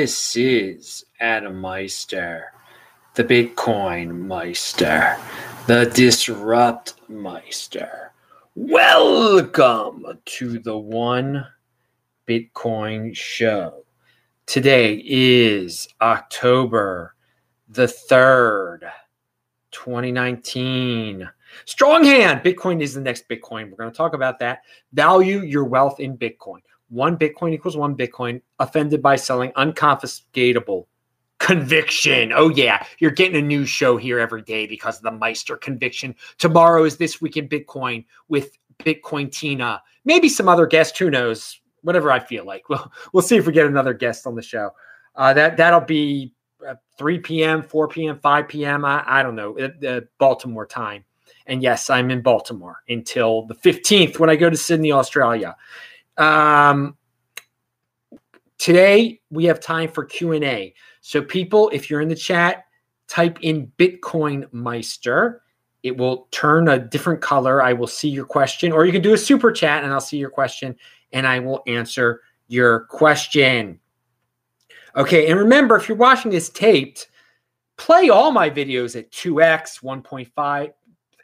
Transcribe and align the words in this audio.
This 0.00 0.34
is 0.34 1.04
Adam 1.20 1.60
Meister, 1.60 2.54
the 3.16 3.22
Bitcoin 3.22 4.16
Meister, 4.16 5.18
the 5.66 5.92
Disrupt 5.94 6.94
Meister. 7.10 8.10
Welcome 8.54 10.06
to 10.24 10.58
the 10.58 10.78
One 10.78 11.46
Bitcoin 12.26 13.14
Show. 13.14 13.84
Today 14.46 15.02
is 15.04 15.86
October 16.00 17.14
the 17.68 17.84
3rd, 17.84 18.90
2019. 19.70 21.28
Strong 21.66 22.04
hand. 22.04 22.40
Bitcoin 22.40 22.80
is 22.80 22.94
the 22.94 23.02
next 23.02 23.28
Bitcoin. 23.28 23.68
We're 23.68 23.76
going 23.76 23.90
to 23.90 23.96
talk 23.96 24.14
about 24.14 24.38
that. 24.38 24.62
Value 24.94 25.42
your 25.42 25.64
wealth 25.64 26.00
in 26.00 26.16
Bitcoin. 26.16 26.62
One 26.90 27.16
Bitcoin 27.16 27.52
equals 27.54 27.76
one 27.76 27.96
Bitcoin. 27.96 28.42
Offended 28.58 29.00
by 29.00 29.16
selling 29.16 29.50
unconfiscatable 29.52 30.86
conviction. 31.38 32.32
Oh, 32.34 32.50
yeah. 32.50 32.84
You're 32.98 33.10
getting 33.10 33.36
a 33.36 33.44
new 33.44 33.64
show 33.64 33.96
here 33.96 34.20
every 34.20 34.42
day 34.42 34.66
because 34.66 34.98
of 34.98 35.02
the 35.02 35.10
Meister 35.10 35.56
conviction. 35.56 36.14
Tomorrow 36.38 36.84
is 36.84 36.96
This 36.96 37.20
Week 37.20 37.36
in 37.36 37.48
Bitcoin 37.48 38.04
with 38.28 38.56
Bitcoin 38.78 39.32
Tina. 39.32 39.82
Maybe 40.04 40.28
some 40.28 40.48
other 40.48 40.66
guest. 40.66 40.98
Who 40.98 41.10
knows? 41.10 41.60
Whatever 41.82 42.12
I 42.12 42.20
feel 42.20 42.44
like. 42.44 42.64
We'll, 42.68 42.92
we'll 43.12 43.22
see 43.22 43.36
if 43.36 43.46
we 43.46 43.52
get 43.52 43.66
another 43.66 43.94
guest 43.94 44.26
on 44.26 44.34
the 44.34 44.42
show. 44.42 44.70
Uh, 45.16 45.32
that, 45.34 45.56
that'll 45.56 45.80
be 45.80 46.34
uh, 46.66 46.74
3 46.98 47.18
p.m., 47.18 47.62
4 47.62 47.88
p.m., 47.88 48.18
5 48.20 48.48
p.m. 48.48 48.84
I, 48.84 49.02
I 49.06 49.22
don't 49.22 49.34
know, 49.34 49.58
uh, 49.58 50.00
Baltimore 50.18 50.66
time. 50.66 51.04
And 51.46 51.62
yes, 51.62 51.90
I'm 51.90 52.10
in 52.10 52.22
Baltimore 52.22 52.82
until 52.88 53.46
the 53.46 53.54
15th 53.54 54.18
when 54.18 54.30
I 54.30 54.36
go 54.36 54.50
to 54.50 54.56
Sydney, 54.56 54.92
Australia. 54.92 55.56
Um, 56.20 56.96
today 58.58 59.22
we 59.30 59.46
have 59.46 59.58
time 59.58 59.90
for 59.90 60.04
Q&A. 60.04 60.74
So 61.00 61.22
people, 61.22 61.70
if 61.72 61.88
you're 61.88 62.02
in 62.02 62.08
the 62.08 62.14
chat, 62.14 62.66
type 63.08 63.38
in 63.40 63.72
Bitcoin 63.78 64.46
Meister. 64.52 65.42
It 65.82 65.96
will 65.96 66.28
turn 66.30 66.68
a 66.68 66.78
different 66.78 67.22
color. 67.22 67.62
I 67.62 67.72
will 67.72 67.86
see 67.86 68.10
your 68.10 68.26
question, 68.26 68.70
or 68.70 68.84
you 68.84 68.92
can 68.92 69.00
do 69.00 69.14
a 69.14 69.18
super 69.18 69.50
chat 69.50 69.82
and 69.82 69.90
I'll 69.92 70.00
see 70.00 70.18
your 70.18 70.28
question 70.28 70.76
and 71.12 71.26
I 71.26 71.38
will 71.38 71.62
answer 71.66 72.20
your 72.48 72.80
question. 72.80 73.80
Okay, 74.94 75.30
and 75.30 75.38
remember, 75.38 75.76
if 75.76 75.88
you're 75.88 75.96
watching 75.96 76.30
this 76.30 76.50
taped, 76.50 77.08
play 77.78 78.10
all 78.10 78.30
my 78.30 78.50
videos 78.50 78.94
at 78.94 79.10
2x, 79.10 79.82
1.5x, 79.82 80.72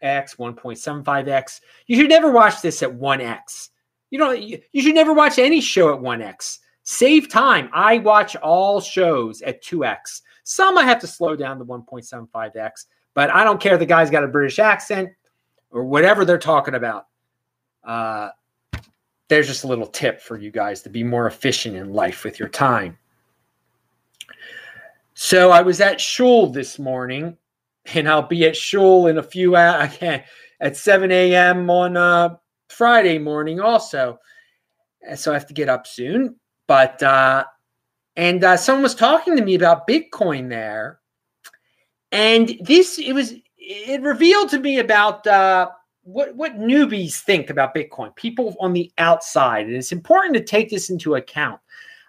1.75x. 0.03 1.61
You 1.87 1.97
should 1.97 2.09
never 2.09 2.31
watch 2.31 2.63
this 2.63 2.83
at 2.83 2.91
1x. 2.91 3.69
You 4.11 4.19
know, 4.19 4.33
you, 4.33 4.61
you 4.73 4.83
should 4.83 4.95
never 4.95 5.13
watch 5.13 5.39
any 5.39 5.61
show 5.61 5.93
at 5.93 6.01
1x. 6.01 6.59
Save 6.83 7.29
time. 7.29 7.69
I 7.73 7.99
watch 7.99 8.37
all 8.37 8.81
shows 8.81 9.43
at 9.43 9.63
2x. 9.63 10.23
Some 10.45 10.79
I 10.79 10.85
have 10.85 11.01
to 11.01 11.07
slow 11.07 11.35
down 11.35 11.59
to 11.59 11.65
1.75x, 11.65 12.87
but 13.15 13.31
I 13.31 13.43
don't 13.43 13.61
care. 13.61 13.75
If 13.75 13.81
the 13.81 13.87
guy's 13.87 14.11
got 14.11 14.23
a 14.23 14.29
British 14.29 14.61
accent 14.61 15.11
or 15.71 15.85
whatever 15.85 16.25
they're 16.25 16.39
talking 16.39 16.75
about. 16.75 17.07
Uh, 17.85 18.31
there's 19.29 19.47
just 19.47 19.65
a 19.65 19.67
little 19.67 19.87
tip 19.87 20.21
for 20.21 20.37
you 20.37 20.51
guys 20.51 20.83
to 20.83 20.89
be 20.89 21.03
more 21.03 21.27
efficient 21.27 21.77
in 21.77 21.93
life 21.93 22.25
with 22.25 22.39
your 22.39 22.49
time. 22.49 22.97
So 25.15 25.51
I 25.51 25.63
was 25.63 25.81
at 25.81 26.01
shul 26.01 26.49
this 26.49 26.79
morning, 26.79 27.37
and 27.95 28.09
I'll 28.09 28.23
be 28.23 28.47
at 28.47 28.57
shul 28.57 29.09
in 29.09 29.19
a 29.19 29.23
few 29.23 29.57
hours 29.57 29.99
at 30.61 30.77
7 30.77 31.11
a.m. 31.11 31.69
on 31.69 31.97
uh, 31.97 32.37
Friday 32.69 33.19
morning 33.19 33.61
also. 33.61 34.19
So 35.15 35.31
I 35.31 35.35
have 35.35 35.47
to 35.47 35.55
get 35.55 35.69
up 35.69 35.87
soon. 35.87 36.37
But 36.67 37.03
uh, 37.03 37.45
and 38.17 38.43
uh, 38.43 38.57
someone 38.57 38.83
was 38.83 38.95
talking 38.95 39.37
to 39.37 39.45
me 39.45 39.55
about 39.55 39.87
Bitcoin 39.87 40.49
there, 40.49 41.01
and 42.11 42.59
this 42.61 42.99
it 42.99 43.13
was 43.13 43.35
it 43.57 44.03
revealed 44.03 44.51
to 44.51 44.59
me 44.59 44.81
about 44.81 45.25
uh, 45.27 45.69
what 46.03 46.35
what 46.35 46.59
newbies 46.59 47.21
think 47.21 47.51
about 47.51 47.75
Bitcoin, 47.75 48.15
people 48.17 48.57
on 48.59 48.73
the 48.73 48.91
outside, 48.99 49.67
and 49.67 49.77
it's 49.77 49.93
important 49.93 50.35
to 50.35 50.43
take 50.43 50.71
this 50.71 50.91
into 50.91 51.15
account 51.15 51.61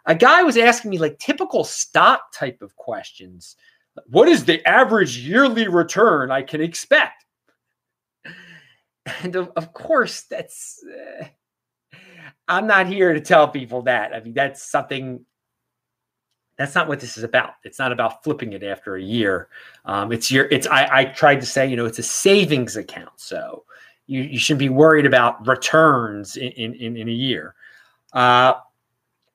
a 0.08 0.16
guy 0.16 0.42
was 0.42 0.58
asking 0.58 0.90
me 0.90 0.98
like 0.98 1.20
typical 1.20 1.64
stock 1.64 2.32
type 2.32 2.62
of 2.62 2.76
questions. 2.78 3.58
What 4.08 4.30
is 4.30 4.46
the 4.46 4.66
average 4.68 5.18
yearly 5.18 5.68
return 5.68 6.32
I 6.32 6.42
can 6.42 6.62
expect? 6.62 7.26
And 9.24 9.36
of, 9.36 9.52
of 9.56 9.74
course, 9.74 10.22
that's, 10.24 10.84
uh, 10.84 11.26
I'm 12.48 12.68
not 12.68 12.88
here 12.88 13.14
to 13.14 13.22
tell 13.22 13.48
people 13.48 13.82
that. 13.84 14.14
I 14.14 14.20
mean, 14.22 14.34
that's 14.34 14.64
something, 14.64 15.26
that's 16.58 16.76
not 16.76 16.88
what 16.88 17.00
this 17.00 17.18
is 17.18 17.24
about. 17.24 17.54
It's 17.64 17.80
not 17.80 17.92
about 17.92 18.24
flipping 18.24 18.54
it 18.54 18.64
after 18.64 18.96
a 18.96 19.02
year. 19.02 19.50
Um, 19.86 20.12
it's 20.12 20.32
your, 20.32 20.46
it's, 20.46 20.68
I, 20.68 20.90
I 20.92 21.06
tried 21.06 21.40
to 21.42 21.46
say, 21.46 21.68
you 21.68 21.76
know, 21.76 21.86
it's 21.86 22.00
a 22.00 22.04
savings 22.04 22.76
account. 22.78 23.12
So 23.18 23.64
you, 24.08 24.22
you 24.22 24.40
should 24.40 24.58
be 24.58 24.70
worried 24.70 25.06
about 25.06 25.46
returns 25.46 26.38
in, 26.38 26.52
in, 26.52 26.98
in 26.98 27.08
a 27.08 27.12
year. 27.12 27.56
Uh, 28.14 28.54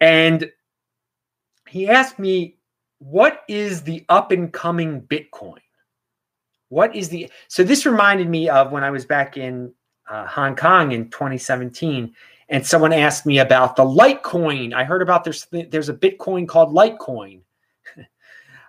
and 0.01 0.51
he 1.69 1.89
asked 1.89 2.19
me, 2.19 2.57
what 2.99 3.43
is 3.49 3.83
the 3.83 4.05
up 4.09 4.33
and 4.33 4.53
coming 4.53 5.03
Bitcoin? 5.03 5.59
What 6.73 6.97
is 6.97 7.11
the 7.11 7.31
so 7.49 7.63
this 7.63 7.85
reminded 7.85 8.31
me 8.31 8.49
of 8.49 8.73
when 8.73 8.83
I 8.83 8.91
was 8.91 9.05
back 9.05 9.37
in 9.37 9.75
uh, 10.09 10.27
Hong 10.27 10.57
Kong 10.57 10.93
in 10.93 11.11
2017, 11.11 12.15
and 12.49 12.67
someone 12.67 12.95
asked 12.95 13.27
me 13.27 13.41
about 13.41 13.77
the 13.77 13.85
Litecoin. 13.85 14.73
I 14.73 14.85
heard 14.85 15.03
about 15.03 15.23
there's 15.23 15.47
there's 15.51 15.91
a 15.91 15.95
Bitcoin 15.95 16.49
called 16.49 16.75
Litecoin. 16.75 17.43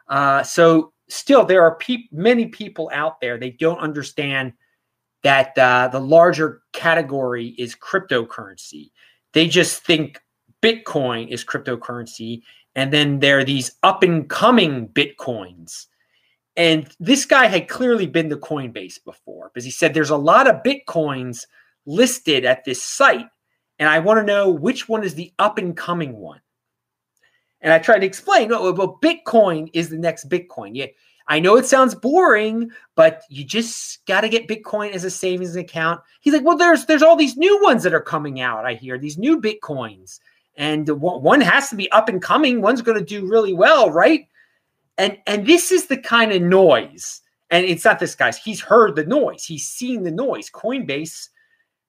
uh, 0.09 0.43
so 0.43 0.91
still, 1.07 1.45
there 1.45 1.63
are 1.63 1.79
many 2.11 2.47
people 2.47 2.91
out 2.93 3.21
there 3.21 3.37
they 3.37 3.51
don't 3.51 3.79
understand 3.79 4.51
that 5.21 5.57
uh, 5.57 5.87
the 5.87 6.01
larger 6.01 6.61
category 6.73 7.55
is 7.57 7.73
cryptocurrency. 7.73 8.91
They 9.31 9.47
just 9.47 9.85
think 9.85 10.19
Bitcoin 10.61 11.29
is 11.29 11.45
cryptocurrency, 11.45 12.41
and 12.75 12.91
then 12.91 13.19
there 13.19 13.39
are 13.39 13.45
these 13.45 13.71
up 13.81 14.03
and 14.03 14.29
coming 14.29 14.89
Bitcoins. 14.89 15.85
And 16.55 16.87
this 16.99 17.25
guy 17.25 17.47
had 17.47 17.67
clearly 17.67 18.05
been 18.05 18.29
to 18.29 18.37
Coinbase 18.37 19.03
before 19.03 19.49
because 19.49 19.65
he 19.65 19.71
said 19.71 19.93
there's 19.93 20.11
a 20.11 20.17
lot 20.17 20.47
of 20.47 20.61
Bitcoins 20.63 21.45
listed 21.85 22.45
at 22.45 22.63
this 22.63 22.83
site. 22.83 23.27
And 23.79 23.89
I 23.89 23.99
want 23.99 24.19
to 24.19 24.25
know 24.25 24.51
which 24.51 24.87
one 24.87 25.03
is 25.03 25.15
the 25.15 25.33
up 25.39 25.57
and 25.57 25.75
coming 25.75 26.15
one. 26.17 26.41
And 27.61 27.73
I 27.73 27.79
tried 27.79 27.99
to 27.99 28.05
explain, 28.05 28.51
oh, 28.51 28.71
well, 28.71 28.99
Bitcoin 29.01 29.69
is 29.73 29.89
the 29.89 29.97
next 29.97 30.29
Bitcoin. 30.29 30.71
Yeah, 30.73 30.87
I 31.27 31.39
know 31.39 31.55
it 31.55 31.65
sounds 31.65 31.95
boring, 31.95 32.69
but 32.95 33.23
you 33.29 33.43
just 33.43 34.05
got 34.05 34.21
to 34.21 34.29
get 34.29 34.47
Bitcoin 34.47 34.91
as 34.91 35.05
a 35.05 35.09
savings 35.09 35.55
account. 35.55 36.01
He's 36.21 36.33
like, 36.33 36.43
well, 36.43 36.57
there's 36.57 36.85
there's 36.85 37.01
all 37.01 37.15
these 37.15 37.37
new 37.37 37.61
ones 37.63 37.83
that 37.83 37.93
are 37.93 38.01
coming 38.01 38.41
out. 38.41 38.65
I 38.65 38.75
hear 38.75 38.97
these 38.97 39.17
new 39.17 39.41
Bitcoins 39.41 40.19
and 40.55 40.87
one 40.89 41.41
has 41.41 41.69
to 41.69 41.75
be 41.75 41.91
up 41.91 42.09
and 42.09 42.21
coming 42.21 42.61
one's 42.61 42.81
going 42.81 42.97
to 42.97 43.03
do 43.03 43.27
really 43.27 43.53
well 43.53 43.89
right 43.89 44.27
and 44.97 45.17
and 45.27 45.45
this 45.45 45.71
is 45.71 45.87
the 45.87 45.97
kind 45.97 46.31
of 46.31 46.41
noise 46.41 47.21
and 47.49 47.65
it's 47.65 47.85
not 47.85 47.99
this 47.99 48.15
guy's 48.15 48.37
he's 48.37 48.61
heard 48.61 48.95
the 48.95 49.05
noise. 49.05 49.43
He's 49.43 49.67
seen 49.67 50.03
the 50.03 50.11
noise. 50.11 50.49
Coinbase 50.49 51.29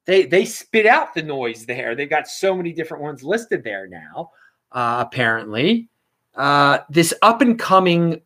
they 0.07 0.27
they 0.27 0.45
spit 0.45 0.87
out 0.87 1.15
the 1.15 1.23
noise 1.23 1.67
there. 1.67 1.95
They've 1.95 2.09
got 2.09 2.29
so 2.29 2.57
many 2.57 2.73
different 2.73 3.03
ones 3.03 3.23
listed 3.23 3.65
there 3.65 3.87
now 3.87 4.31
uh, 4.73 5.05
apparently. 5.07 5.89
Uh, 6.35 6.79
this 6.91 7.15
up 7.23 7.41
and 7.41 7.59
coming 7.59 8.21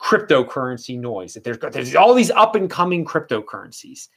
cryptocurrency 0.00 0.98
noise 0.98 1.34
that 1.34 1.42
there's 1.42 1.58
there's 1.58 1.96
all 1.96 2.14
these 2.14 2.30
up 2.30 2.54
and 2.54 2.70
coming 2.70 3.04
cryptocurrencies. 3.04 4.08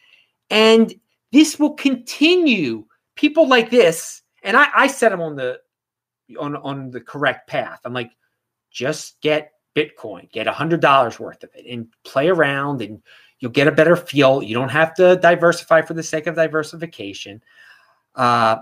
And 0.50 0.94
this 1.32 1.60
will 1.60 1.74
continue. 1.74 2.86
People 3.16 3.48
like 3.48 3.70
this 3.70 4.22
and 4.44 4.56
I, 4.56 4.68
I 4.76 4.88
set 4.88 5.10
them 5.10 5.22
on 5.22 5.36
the 5.36 5.60
on 6.40 6.56
on 6.58 6.92
the 6.92 7.02
correct 7.02 7.50
path. 7.50 7.80
I'm 7.84 7.94
like, 7.94 8.12
just 8.72 9.20
get 9.22 9.52
Bitcoin, 9.78 10.32
get 10.32 10.48
a 10.48 10.52
hundred 10.52 10.82
dollars 10.82 11.20
worth 11.20 11.44
of 11.44 11.52
it, 11.54 11.66
and 11.72 11.88
play 12.04 12.30
around, 12.30 12.82
and 12.82 13.02
you'll 13.40 13.52
get 13.52 13.68
a 13.68 13.72
better 13.72 13.96
feel. 13.96 14.42
You 14.42 14.56
don't 14.56 14.70
have 14.70 14.96
to 14.96 15.16
diversify 15.18 15.82
for 15.84 15.94
the 15.94 16.02
sake 16.04 16.26
of 16.26 16.36
diversification. 16.36 17.44
Uh, 18.16 18.58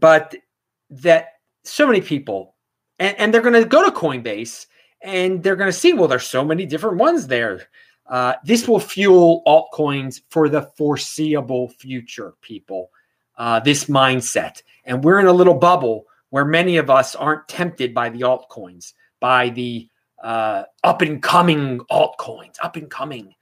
but 0.00 0.34
that 0.90 1.34
so 1.64 1.86
many 1.86 2.00
people, 2.00 2.56
and, 2.98 3.16
and 3.18 3.32
they're 3.32 3.42
going 3.42 3.62
to 3.62 3.68
go 3.68 3.84
to 3.84 3.96
Coinbase 3.96 4.66
and 5.00 5.42
they're 5.42 5.56
going 5.56 5.70
to 5.70 5.76
see, 5.76 5.92
well, 5.92 6.08
there's 6.08 6.26
so 6.26 6.44
many 6.44 6.66
different 6.66 6.96
ones 6.96 7.28
there. 7.28 7.68
Uh, 8.06 8.34
this 8.44 8.66
will 8.66 8.80
fuel 8.80 9.42
altcoins 9.46 10.22
for 10.30 10.48
the 10.48 10.62
foreseeable 10.76 11.68
future, 11.68 12.34
people 12.40 12.90
uh, 13.38 13.60
this 13.60 13.84
mindset. 13.84 14.62
And 14.84 15.02
we're 15.02 15.20
in 15.20 15.26
a 15.26 15.32
little 15.32 15.54
bubble 15.54 16.06
where 16.30 16.44
many 16.44 16.76
of 16.76 16.90
us 16.90 17.14
aren't 17.14 17.48
tempted 17.48 17.94
by 17.94 18.10
the 18.10 18.20
altcoins, 18.20 18.92
by 19.20 19.50
the 19.50 19.88
uh, 20.22 20.64
up 20.84 21.02
and 21.02 21.22
coming 21.22 21.80
altcoins, 21.90 22.56
up 22.62 22.76
and 22.76 22.90
coming. 22.90 23.34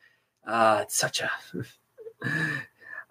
Uh, 0.46 0.80
it's 0.82 0.96
such 0.96 1.20
a 1.20 1.30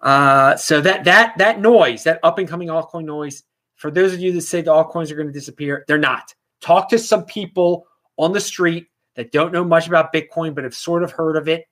uh, 0.00 0.56
so 0.56 0.80
that 0.80 1.04
that 1.04 1.36
that 1.38 1.60
noise, 1.60 2.04
that 2.04 2.20
up 2.22 2.38
and 2.38 2.48
coming 2.48 2.68
altcoin 2.68 3.04
noise. 3.04 3.42
For 3.74 3.90
those 3.90 4.14
of 4.14 4.20
you 4.20 4.32
that 4.32 4.40
say 4.40 4.62
the 4.62 4.70
altcoins 4.70 5.10
are 5.10 5.16
going 5.16 5.26
to 5.26 5.32
disappear, 5.32 5.84
they're 5.86 5.98
not. 5.98 6.34
talk 6.62 6.88
to 6.88 6.98
some 6.98 7.24
people 7.26 7.86
on 8.16 8.32
the 8.32 8.40
street 8.40 8.86
that 9.16 9.32
don't 9.32 9.52
know 9.52 9.64
much 9.64 9.86
about 9.86 10.12
Bitcoin, 10.12 10.54
but 10.54 10.64
have 10.64 10.74
sort 10.74 11.02
of 11.02 11.12
heard 11.12 11.36
of 11.36 11.48
it, 11.48 11.66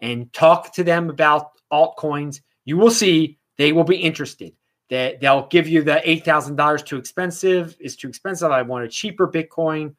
and 0.00 0.30
talk 0.32 0.74
to 0.74 0.84
them 0.84 1.08
about 1.08 1.52
altcoins. 1.72 2.40
You 2.64 2.76
will 2.76 2.90
see 2.90 3.38
they 3.56 3.72
will 3.72 3.84
be 3.84 3.96
interested. 3.96 4.52
That 4.88 5.20
they'll 5.20 5.48
give 5.48 5.66
you 5.66 5.82
the 5.82 6.08
eight 6.08 6.24
thousand 6.24 6.56
dollars 6.56 6.82
too 6.82 6.96
expensive 6.96 7.76
is 7.80 7.96
too 7.96 8.08
expensive. 8.08 8.52
I 8.52 8.62
want 8.62 8.84
a 8.84 8.88
cheaper 8.88 9.26
Bitcoin. 9.26 9.94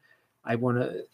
I 0.48 0.56
want 0.56 0.78
to. 0.78 1.04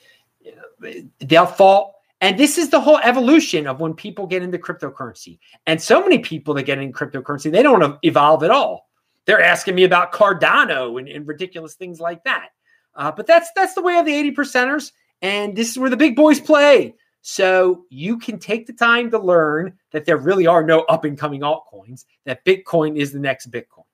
Know, 0.81 1.11
they'll 1.21 1.47
fall. 1.47 1.97
And 2.21 2.39
this 2.39 2.57
is 2.57 2.71
the 2.71 2.81
whole 2.81 2.99
evolution 2.99 3.67
of 3.67 3.81
when 3.81 3.93
people 3.93 4.27
get 4.27 4.43
into 4.43 4.57
cryptocurrency. 4.57 5.39
And 5.67 5.83
so 5.83 6.01
many 6.01 6.19
people 6.21 6.55
that 6.55 6.63
get 6.63 6.79
in 6.79 6.93
cryptocurrency, 6.93 7.51
they 7.51 7.63
don't 7.63 7.99
evolve 8.03 8.43
at 8.43 8.51
all. 8.51 8.89
They're 9.27 9.43
asking 9.43 9.75
me 9.75 9.85
about 9.85 10.13
Cardano 10.13 10.99
and, 10.99 11.09
and 11.09 11.27
ridiculous 11.27 11.75
things 11.75 12.01
like 12.01 12.25
that. 12.25 12.49
Uh, 12.95 13.11
but 13.11 13.27
that's 13.27 13.51
that's 13.57 13.75
the 13.75 13.83
way 13.83 13.99
of 13.99 14.07
the 14.07 14.15
80 14.15 14.33
percenters. 14.33 14.93
And 15.21 15.57
this 15.57 15.71
is 15.71 15.79
where 15.79 15.91
the 15.91 15.97
big 15.97 16.17
boys 16.17 16.41
play. 16.41 16.95
So 17.23 17.87
you 17.89 18.19
can 18.19 18.39
take 18.39 18.67
the 18.67 18.73
time 18.75 19.11
to 19.11 19.19
learn 19.19 19.79
that 19.93 20.05
there 20.05 20.19
really 20.19 20.47
are 20.47 20.63
no 20.63 20.83
up 20.83 21.05
and 21.05 21.19
coming 21.19 21.41
altcoins, 21.41 22.05
that 22.27 22.45
Bitcoin 22.45 22.99
is 22.99 23.13
the 23.13 23.19
next 23.19 23.51
Bitcoin. 23.51 23.87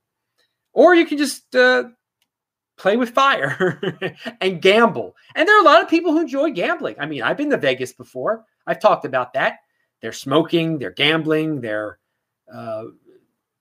Or 0.72 0.94
you 0.94 1.06
can 1.06 1.16
just 1.16 1.54
uh, 1.54 1.84
play 2.80 2.96
with 2.96 3.10
fire 3.10 3.78
and 4.40 4.62
gamble. 4.62 5.14
And 5.34 5.46
there 5.46 5.56
are 5.56 5.60
a 5.60 5.64
lot 5.64 5.82
of 5.82 5.88
people 5.88 6.12
who 6.12 6.20
enjoy 6.20 6.50
gambling. 6.50 6.96
I 6.98 7.06
mean, 7.06 7.22
I've 7.22 7.36
been 7.36 7.50
to 7.50 7.58
Vegas 7.58 7.92
before, 7.92 8.44
I've 8.66 8.80
talked 8.80 9.04
about 9.04 9.34
that. 9.34 9.58
They're 10.00 10.12
smoking, 10.12 10.78
they're 10.78 10.90
gambling, 10.90 11.60
they're 11.60 11.98
uh, 12.52 12.84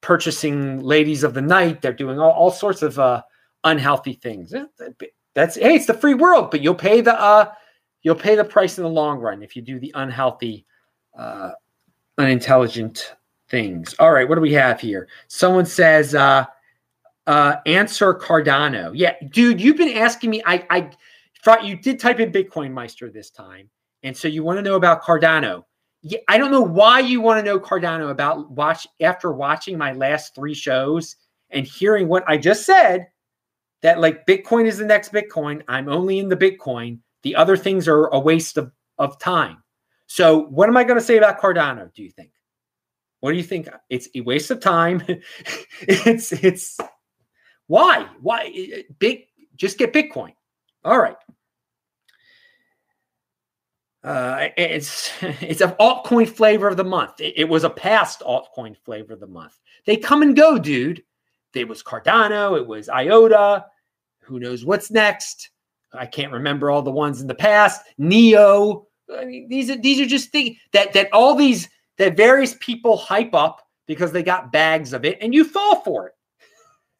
purchasing 0.02 0.80
ladies 0.80 1.24
of 1.24 1.34
the 1.34 1.42
night, 1.42 1.82
they're 1.82 1.94
doing 1.94 2.18
all, 2.18 2.32
all 2.32 2.52
sorts 2.52 2.82
of 2.82 2.98
uh, 2.98 3.22
unhealthy 3.66 4.14
things. 4.14 4.54
That's 5.36 5.56
hey, 5.56 5.76
it's 5.76 5.86
the 5.86 5.94
free 5.94 6.14
world, 6.14 6.50
but 6.50 6.62
you'll 6.62 6.76
pay 6.76 7.02
the 7.02 7.20
uh, 7.20 7.52
you'll 8.02 8.16
pay 8.16 8.36
the 8.36 8.46
price 8.46 8.78
in 8.78 8.86
the 8.86 8.90
long 8.90 9.20
run 9.20 9.44
if 9.44 9.56
you 9.56 9.62
do 9.62 9.80
the 9.80 9.92
unhealthy, 9.96 10.66
uh, 11.18 11.52
unintelligent 12.18 13.16
things. 13.50 13.94
All 14.00 14.12
right, 14.12 14.28
what 14.28 14.36
do 14.36 14.42
we 14.42 14.54
have 14.54 14.80
here? 14.80 15.10
Someone 15.28 15.66
says, 15.66 16.16
uh, 17.30 17.62
answer 17.68 18.12
Cardano. 18.16 18.92
Yeah, 18.96 19.14
dude, 19.30 19.62
you've 19.62 19.78
been 19.78 19.96
asking 19.96 20.32
me. 20.32 20.42
I, 20.48 20.66
I 20.72 20.90
thought 21.44 21.64
you 21.64 21.78
did 21.78 22.00
type 22.00 22.20
in 22.20 22.32
Bitcoin 22.32 22.72
Meister 22.72 23.12
this 23.12 23.30
time, 23.30 23.70
and 24.02 24.18
so 24.18 24.28
you 24.28 24.44
want 24.44 24.58
to 24.58 24.64
know 24.64 24.76
about 24.76 25.04
Cardano. 25.04 25.64
Yeah, 26.02 26.18
I 26.28 26.40
don't 26.40 26.50
know 26.50 26.64
why 26.64 27.02
you 27.02 27.22
want 27.22 27.38
to 27.38 27.46
know 27.46 27.60
Cardano 27.60 28.10
about 28.10 28.50
watch 28.50 28.88
after 29.00 29.32
watching 29.32 29.78
my 29.78 29.94
last 29.94 30.34
three 30.34 30.56
shows 30.56 31.18
and 31.52 31.68
hearing 31.68 32.08
what 32.08 32.24
I 32.28 32.36
just 32.36 32.66
said. 32.66 33.08
That 33.82 34.02
like 34.02 34.26
Bitcoin 34.26 34.66
is 34.66 34.80
the 34.80 34.86
next 34.86 35.14
Bitcoin. 35.14 35.62
I'm 35.68 35.88
only 35.88 36.18
in 36.18 36.30
the 36.30 36.36
Bitcoin. 36.36 36.98
The 37.22 37.36
other 37.36 37.56
things 37.56 37.88
are 37.88 38.08
a 38.08 38.20
waste 38.20 38.58
of, 38.58 38.74
of 38.98 39.20
time. 39.20 39.64
So, 40.08 40.48
what 40.48 40.68
am 40.68 40.76
I 40.76 40.84
going 40.84 41.00
to 41.00 41.06
say 41.06 41.18
about 41.18 41.40
Cardano? 41.40 41.94
Do 41.94 42.02
you 42.02 42.10
think? 42.10 42.32
What 43.20 43.32
do 43.32 43.38
you 43.38 43.44
think? 43.44 43.70
It's 43.90 44.10
a 44.16 44.22
waste 44.22 44.52
of 44.52 44.60
time. 44.60 45.04
it's 45.82 46.34
it's 46.34 46.80
why 47.70 48.08
why 48.20 48.84
big 48.98 49.28
just 49.56 49.78
get 49.78 49.94
Bitcoin. 49.94 50.34
All 50.84 51.00
right. 51.00 51.16
Uh, 54.04 54.48
it's 54.58 55.12
it's 55.22 55.62
an 55.62 55.72
altcoin 55.80 56.28
flavor 56.28 56.68
of 56.68 56.78
the 56.78 56.84
month. 56.84 57.22
It, 57.22 57.36
it 57.38 57.50
was 57.50 57.64
a 57.64 57.70
past 57.70 58.22
altcoin 58.22 58.76
flavor 58.76 59.14
of 59.14 59.20
the 59.20 59.28
month. 59.28 59.60
They 59.86 59.98
come 59.98 60.24
and 60.24 60.36
go, 60.36 60.58
dude. 60.58 61.04
It 61.54 61.68
was 61.68 61.84
Cardano. 61.84 62.58
It 62.58 62.66
was 62.66 62.90
IOTA. 62.90 63.66
Who 64.22 64.40
knows 64.40 64.66
what's 64.66 64.90
next? 64.90 65.50
I 65.94 66.06
can't 66.06 66.32
remember 66.32 66.72
all 66.72 66.82
the 66.82 66.92
ones 66.92 67.22
in 67.22 67.28
the 67.28 67.36
past. 67.36 67.82
Neo. 67.98 68.88
I 69.16 69.26
mean, 69.26 69.48
these 69.48 69.70
are 69.70 69.78
these 69.78 70.00
are 70.00 70.06
just 70.08 70.32
things 70.32 70.58
that 70.72 70.94
that 70.94 71.10
all 71.14 71.36
these 71.36 71.70
that 71.98 72.18
various 72.18 72.56
people 72.60 72.98
hype 72.98 73.36
up 73.36 73.62
because 73.86 74.12
they 74.12 74.24
got 74.24 74.52
bags 74.52 74.94
of 74.94 75.06
it, 75.06 75.18
and 75.22 75.34
you 75.34 75.44
fall 75.44 75.82
for 75.82 76.08
it, 76.08 76.14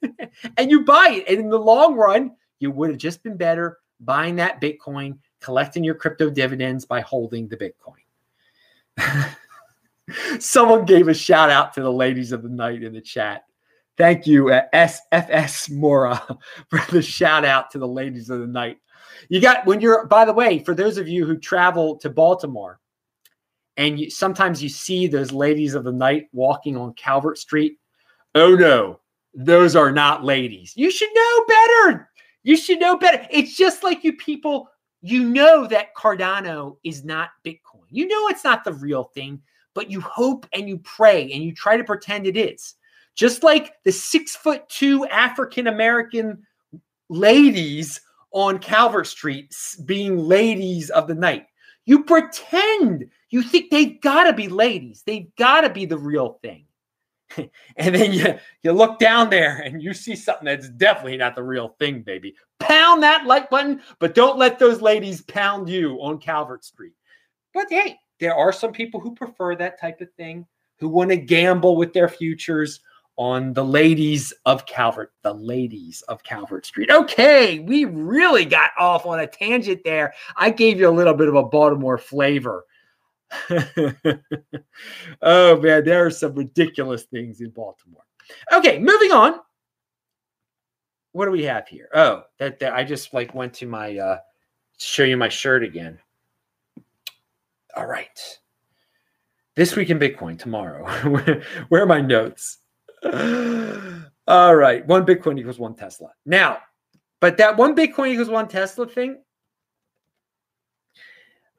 and 0.58 0.70
you 0.72 0.84
buy 0.84 1.22
it. 1.22 1.30
And 1.30 1.40
in 1.40 1.50
the 1.50 1.60
long 1.60 1.96
run, 1.96 2.32
you 2.60 2.72
would 2.72 2.90
have 2.90 3.00
just 3.00 3.24
been 3.24 3.38
better 3.38 3.78
buying 4.00 4.36
that 4.38 4.62
Bitcoin, 4.62 5.18
collecting 5.42 5.84
your 5.84 5.96
crypto 5.96 6.30
dividends 6.30 6.86
by 6.86 7.02
holding 7.02 7.48
the 7.48 7.58
Bitcoin. 7.58 9.36
Someone 10.40 10.86
gave 10.86 11.08
a 11.08 11.14
shout 11.14 11.50
out 11.50 11.74
to 11.74 11.82
the 11.82 11.92
ladies 11.92 12.32
of 12.32 12.44
the 12.44 12.50
night 12.50 12.84
in 12.84 12.94
the 12.94 13.02
chat. 13.02 13.44
Thank 13.98 14.26
you, 14.26 14.50
uh, 14.50 14.62
SFS 14.74 15.70
Mora, 15.70 16.22
for 16.70 16.80
the 16.90 17.02
shout 17.02 17.44
out 17.44 17.70
to 17.72 17.80
the 17.80 17.88
ladies 17.88 18.30
of 18.30 18.40
the 18.40 18.48
night. 18.48 18.78
You 19.28 19.42
got 19.42 19.66
when 19.66 19.82
you're, 19.82 20.08
by 20.08 20.24
the 20.24 20.34
way, 20.34 20.60
for 20.60 20.74
those 20.74 20.98
of 20.98 21.08
you 21.08 21.26
who 21.26 21.38
travel 21.38 21.98
to 21.98 22.10
Baltimore, 22.10 22.80
and 23.76 24.00
you, 24.00 24.10
sometimes 24.10 24.64
you 24.64 24.70
see 24.70 25.08
those 25.08 25.32
ladies 25.32 25.74
of 25.74 25.84
the 25.84 25.92
night 25.92 26.28
walking 26.32 26.78
on 26.78 26.94
Calvert 26.94 27.38
Street. 27.38 27.78
Oh 28.36 28.56
no, 28.56 29.00
those 29.34 29.76
are 29.76 29.92
not 29.92 30.24
ladies. 30.24 30.74
You 30.76 30.92
should 30.92 31.10
know 31.14 31.46
better. 31.48 32.10
You 32.44 32.58
should 32.58 32.80
know 32.80 32.98
better. 32.98 33.26
It's 33.30 33.56
just 33.56 33.84
like 33.84 34.04
you 34.04 34.14
people, 34.14 34.70
you 35.02 35.30
know 35.30 35.68
that 35.68 35.96
Cardano 35.96 36.78
is 36.84 37.04
not 37.04 37.30
Bitcoin. 37.46 37.86
You 37.90 38.08
know 38.08 38.28
it's 38.28 38.44
not 38.44 38.64
the 38.64 38.74
real 38.74 39.06
thing, 39.06 39.42
but 39.74 39.90
you 39.90 40.02
hope 40.02 40.46
and 40.54 40.68
you 40.68 40.78
pray 40.80 41.32
and 41.32 41.44
you 41.44 41.54
try 41.54 41.78
to 41.78 41.84
pretend 41.84 42.28
it 42.28 42.38
is. 42.38 42.76
Just 43.16 43.44
like 43.44 43.74
the 43.84 43.92
six 43.92 44.36
foot 44.36 44.68
two 44.70 45.06
African 45.08 45.68
American 45.68 46.46
ladies 47.10 48.00
on 48.32 48.60
Calvert 48.60 49.08
Street 49.08 49.54
being 49.86 50.18
ladies 50.18 50.90
of 50.90 51.08
the 51.08 51.16
night. 51.16 51.48
You 51.86 52.04
pretend 52.04 53.10
you 53.30 53.42
think 53.42 53.70
they've 53.70 54.00
got 54.02 54.26
to 54.26 54.34
be 54.34 54.48
ladies, 54.48 55.04
they've 55.06 55.34
got 55.36 55.62
to 55.62 55.70
be 55.70 55.86
the 55.86 55.98
real 55.98 56.40
thing. 56.42 56.66
and 57.78 57.96
then 57.96 58.14
you, 58.14 58.40
you 58.64 58.72
look 58.72 59.00
down 59.00 59.30
there 59.30 59.58
and 59.58 59.82
you 59.82 59.94
see 59.94 60.16
something 60.16 60.46
that's 60.46 60.70
definitely 60.70 61.18
not 61.18 61.36
the 61.36 61.44
real 61.44 61.76
thing, 61.80 62.02
baby. 62.02 62.36
Pound 62.60 63.04
that 63.04 63.26
like 63.26 63.50
button, 63.50 63.82
but 64.00 64.16
don't 64.16 64.38
let 64.38 64.60
those 64.60 64.82
ladies 64.82 65.22
pound 65.22 65.70
you 65.70 65.98
on 66.02 66.20
Calvert 66.20 66.64
Street. 66.64 66.94
But 67.54 67.68
hey, 67.70 67.98
there 68.20 68.36
are 68.36 68.52
some 68.52 68.72
people 68.72 69.00
who 69.00 69.16
prefer 69.16 69.56
that 69.56 69.80
type 69.80 70.02
of 70.02 70.12
thing, 70.14 70.46
who 70.80 70.90
want 70.90 71.10
to 71.12 71.18
gamble 71.18 71.78
with 71.78 71.94
their 71.94 72.10
futures, 72.10 72.82
on 73.20 73.52
the 73.52 73.66
ladies 73.66 74.34
of 74.46 74.66
Calvert, 74.66 75.12
the 75.24 75.34
ladies 75.34 76.02
of 76.04 76.24
Calvert 76.24 76.66
Street. 76.66 76.90
Okay, 76.90 77.60
we 77.60 77.84
really 77.84 78.46
got 78.46 78.72
off 78.80 79.06
on 79.06 79.20
a 79.20 79.28
tangent 79.28 79.82
there. 79.84 80.14
I 80.38 80.52
gave 80.52 80.80
you 80.80 80.88
a 80.88 80.90
little 80.90 81.14
bit 81.14 81.28
of 81.28 81.36
a 81.36 81.44
Baltimore 81.44 81.98
flavor. 81.98 82.64
oh 85.22 85.60
man, 85.62 85.84
there 85.84 86.06
are 86.06 86.12
some 86.12 86.34
ridiculous 86.34 87.04
things 87.04 87.42
in 87.42 87.50
Baltimore. 87.52 88.04
Okay, 88.52 88.80
moving 88.80 89.12
on. 89.12 89.36
What 91.12 91.26
do 91.26 91.32
we 91.32 91.44
have 91.44 91.68
here? 91.68 91.90
Oh, 91.94 92.24
that, 92.38 92.60
that 92.60 92.74
I 92.74 92.84
just 92.84 93.14
like 93.14 93.34
went 93.34 93.54
to 93.56 93.66
my 93.66 93.98
uh 93.98 94.18
show 94.78 95.04
you 95.04 95.18
my 95.18 95.30
shirt 95.30 95.64
again. 95.64 96.00
All 97.76 97.86
right. 97.86 98.40
This 99.56 99.76
week 99.76 99.90
in 99.90 100.00
Bitcoin 100.00 100.40
tomorrow. 100.40 100.86
where 101.70 101.84
are 101.84 101.86
my 101.86 102.02
notes? 102.02 102.60
All 103.04 104.56
right. 104.56 104.86
One 104.88 105.06
Bitcoin 105.06 105.40
equals 105.40 105.60
one 105.60 105.76
Tesla. 105.76 106.10
Now, 106.26 106.60
but 107.20 107.38
that 107.38 107.58
one 107.58 107.76
Bitcoin 107.76 108.10
equals 108.10 108.30
one 108.30 108.48
Tesla 108.48 108.88
thing, 108.88 109.22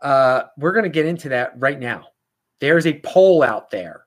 uh, 0.03 0.45
we're 0.57 0.73
going 0.73 0.85
to 0.85 0.91
get 0.91 1.07
into 1.07 1.29
that 1.31 1.53
right 1.59 1.79
now. 1.79 2.07
There's 2.61 2.87
a 2.87 3.01
poll 3.01 3.43
out 3.43 3.71
there. 3.71 4.07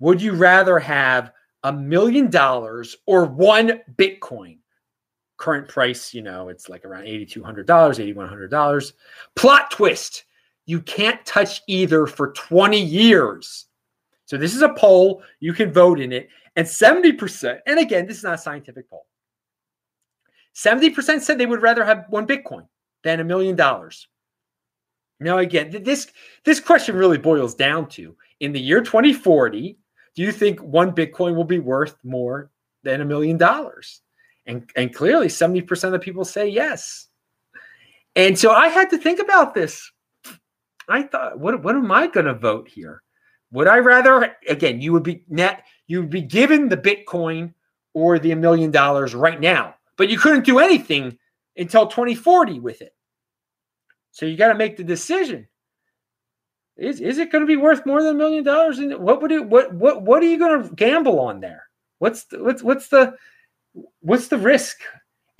Would 0.00 0.20
you 0.20 0.32
rather 0.32 0.78
have 0.78 1.32
a 1.62 1.72
million 1.72 2.30
dollars 2.30 2.96
or 3.06 3.24
one 3.24 3.80
Bitcoin? 3.96 4.58
Current 5.36 5.68
price, 5.68 6.14
you 6.14 6.22
know, 6.22 6.48
it's 6.48 6.68
like 6.68 6.84
around 6.84 7.04
$8,200, 7.04 7.66
$8,100. 7.66 8.92
Plot 9.34 9.70
twist 9.70 10.24
you 10.66 10.80
can't 10.80 11.24
touch 11.26 11.62
either 11.66 12.06
for 12.06 12.32
20 12.32 12.80
years. 12.80 13.66
So 14.26 14.36
this 14.36 14.54
is 14.54 14.62
a 14.62 14.72
poll. 14.74 15.22
You 15.40 15.52
can 15.52 15.72
vote 15.72 16.00
in 16.00 16.12
it. 16.12 16.28
And 16.56 16.66
70%, 16.66 17.58
and 17.66 17.78
again, 17.78 18.06
this 18.06 18.18
is 18.18 18.24
not 18.24 18.34
a 18.34 18.38
scientific 18.38 18.88
poll, 18.88 19.06
70% 20.54 21.20
said 21.20 21.36
they 21.36 21.46
would 21.46 21.62
rather 21.62 21.84
have 21.84 22.06
one 22.08 22.26
Bitcoin 22.26 22.66
than 23.02 23.20
a 23.20 23.24
million 23.24 23.56
dollars. 23.56 24.06
Now, 25.20 25.38
again, 25.38 25.70
this 25.82 26.08
this 26.44 26.60
question 26.60 26.96
really 26.96 27.18
boils 27.18 27.54
down 27.54 27.88
to 27.90 28.16
in 28.40 28.52
the 28.52 28.60
year 28.60 28.82
2040, 28.82 29.78
do 30.14 30.22
you 30.22 30.32
think 30.32 30.60
one 30.60 30.92
Bitcoin 30.92 31.34
will 31.34 31.44
be 31.44 31.60
worth 31.60 31.96
more 32.04 32.50
than 32.82 33.00
a 33.00 33.04
million 33.04 33.36
dollars? 33.36 34.02
And 34.46 34.68
and 34.76 34.94
clearly 34.94 35.28
70% 35.28 35.94
of 35.94 36.00
people 36.00 36.24
say 36.24 36.48
yes. 36.48 37.08
And 38.16 38.38
so 38.38 38.52
I 38.52 38.68
had 38.68 38.90
to 38.90 38.98
think 38.98 39.18
about 39.18 39.54
this. 39.54 39.90
I 40.88 41.02
thought, 41.02 41.38
what, 41.38 41.62
what 41.62 41.74
am 41.74 41.90
I 41.90 42.06
going 42.06 42.26
to 42.26 42.34
vote 42.34 42.68
here? 42.68 43.02
Would 43.52 43.66
I 43.66 43.78
rather, 43.78 44.36
again, 44.48 44.80
you 44.80 44.92
would 44.92 45.02
be 45.02 45.24
net, 45.28 45.64
you 45.86 46.00
would 46.00 46.10
be 46.10 46.20
given 46.20 46.68
the 46.68 46.76
Bitcoin 46.76 47.54
or 47.94 48.18
the 48.18 48.32
a 48.32 48.36
million 48.36 48.70
dollars 48.70 49.14
right 49.14 49.40
now, 49.40 49.74
but 49.96 50.08
you 50.08 50.18
couldn't 50.18 50.44
do 50.44 50.58
anything 50.58 51.16
until 51.56 51.86
2040 51.86 52.60
with 52.60 52.82
it. 52.82 52.94
So 54.14 54.26
you 54.26 54.36
got 54.36 54.48
to 54.48 54.54
make 54.54 54.76
the 54.76 54.84
decision. 54.84 55.48
Is, 56.76 57.00
is 57.00 57.18
it 57.18 57.32
going 57.32 57.42
to 57.42 57.48
be 57.48 57.56
worth 57.56 57.84
more 57.84 58.00
than 58.00 58.14
a 58.14 58.18
million 58.18 58.44
dollars? 58.44 58.78
And 58.78 58.96
what 58.98 59.20
would 59.20 59.32
it 59.32 59.44
what 59.44 59.74
what 59.74 60.02
what 60.02 60.22
are 60.22 60.26
you 60.26 60.38
going 60.38 60.62
to 60.62 60.74
gamble 60.76 61.18
on 61.18 61.40
there? 61.40 61.64
What's 61.98 62.22
the, 62.24 62.42
what's 62.42 62.62
what's 62.62 62.88
the 62.88 63.16
what's 64.00 64.28
the 64.28 64.38
risk? 64.38 64.78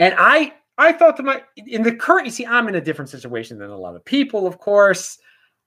And 0.00 0.16
I 0.18 0.54
I 0.76 0.92
thought 0.92 1.16
to 1.18 1.22
my 1.22 1.42
in 1.56 1.84
the 1.84 1.94
current 1.94 2.26
you 2.26 2.32
see 2.32 2.46
I'm 2.46 2.66
in 2.66 2.74
a 2.74 2.80
different 2.80 3.10
situation 3.10 3.58
than 3.58 3.70
a 3.70 3.78
lot 3.78 3.94
of 3.94 4.04
people, 4.04 4.44
of 4.44 4.58
course. 4.58 5.18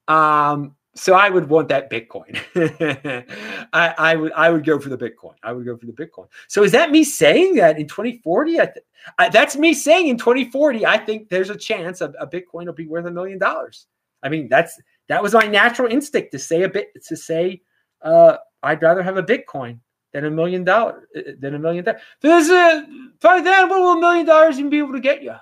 Um, 0.09 0.75
so 0.97 1.13
I 1.13 1.29
would 1.29 1.47
want 1.47 1.69
that 1.69 1.89
Bitcoin. 1.89 2.37
I, 3.73 3.93
I, 3.97 4.15
would 4.15 4.31
I 4.33 4.49
would 4.49 4.65
go 4.65 4.79
for 4.79 4.89
the 4.89 4.97
Bitcoin. 4.97 5.35
I 5.43 5.51
would 5.53 5.65
go 5.65 5.77
for 5.77 5.85
the 5.85 5.93
Bitcoin. 5.93 6.27
So 6.47 6.63
is 6.63 6.71
that 6.71 6.91
me 6.91 7.03
saying 7.03 7.55
that 7.55 7.79
in 7.79 7.87
2040? 7.87 8.59
I 8.59 8.65
th- 8.65 8.85
I, 9.19 9.29
that's 9.29 9.55
me 9.55 9.73
saying 9.73 10.07
in 10.07 10.17
2040, 10.17 10.85
I 10.85 10.97
think 10.97 11.29
there's 11.29 11.51
a 11.51 11.55
chance 11.55 12.01
a, 12.01 12.11
a 12.19 12.27
Bitcoin 12.27 12.65
will 12.65 12.73
be 12.73 12.87
worth 12.87 13.05
a 13.05 13.11
million 13.11 13.37
dollars. 13.37 13.85
I 14.23 14.29
mean, 14.29 14.47
that's 14.49 14.79
that 15.07 15.21
was 15.21 15.33
my 15.33 15.45
natural 15.45 15.91
instinct 15.91 16.31
to 16.31 16.39
say 16.39 16.63
a 16.63 16.69
bit 16.69 16.89
to 17.05 17.15
say 17.15 17.61
uh, 18.01 18.37
I'd 18.63 18.81
rather 18.81 19.03
have 19.03 19.17
a 19.17 19.23
Bitcoin 19.23 19.79
than 20.13 20.25
a 20.25 20.31
million 20.31 20.63
dollars 20.63 21.03
uh, 21.15 21.21
than 21.39 21.53
a 21.53 21.59
million 21.59 21.85
dollars. 21.85 22.01
A 22.23 22.87
by 23.21 23.39
then, 23.41 23.69
what 23.69 23.79
will 23.79 23.93
a 23.93 23.99
million 23.99 24.25
dollars 24.25 24.57
even 24.57 24.71
be 24.71 24.79
able 24.79 24.93
to 24.93 24.99
get 24.99 25.21
you? 25.21 25.35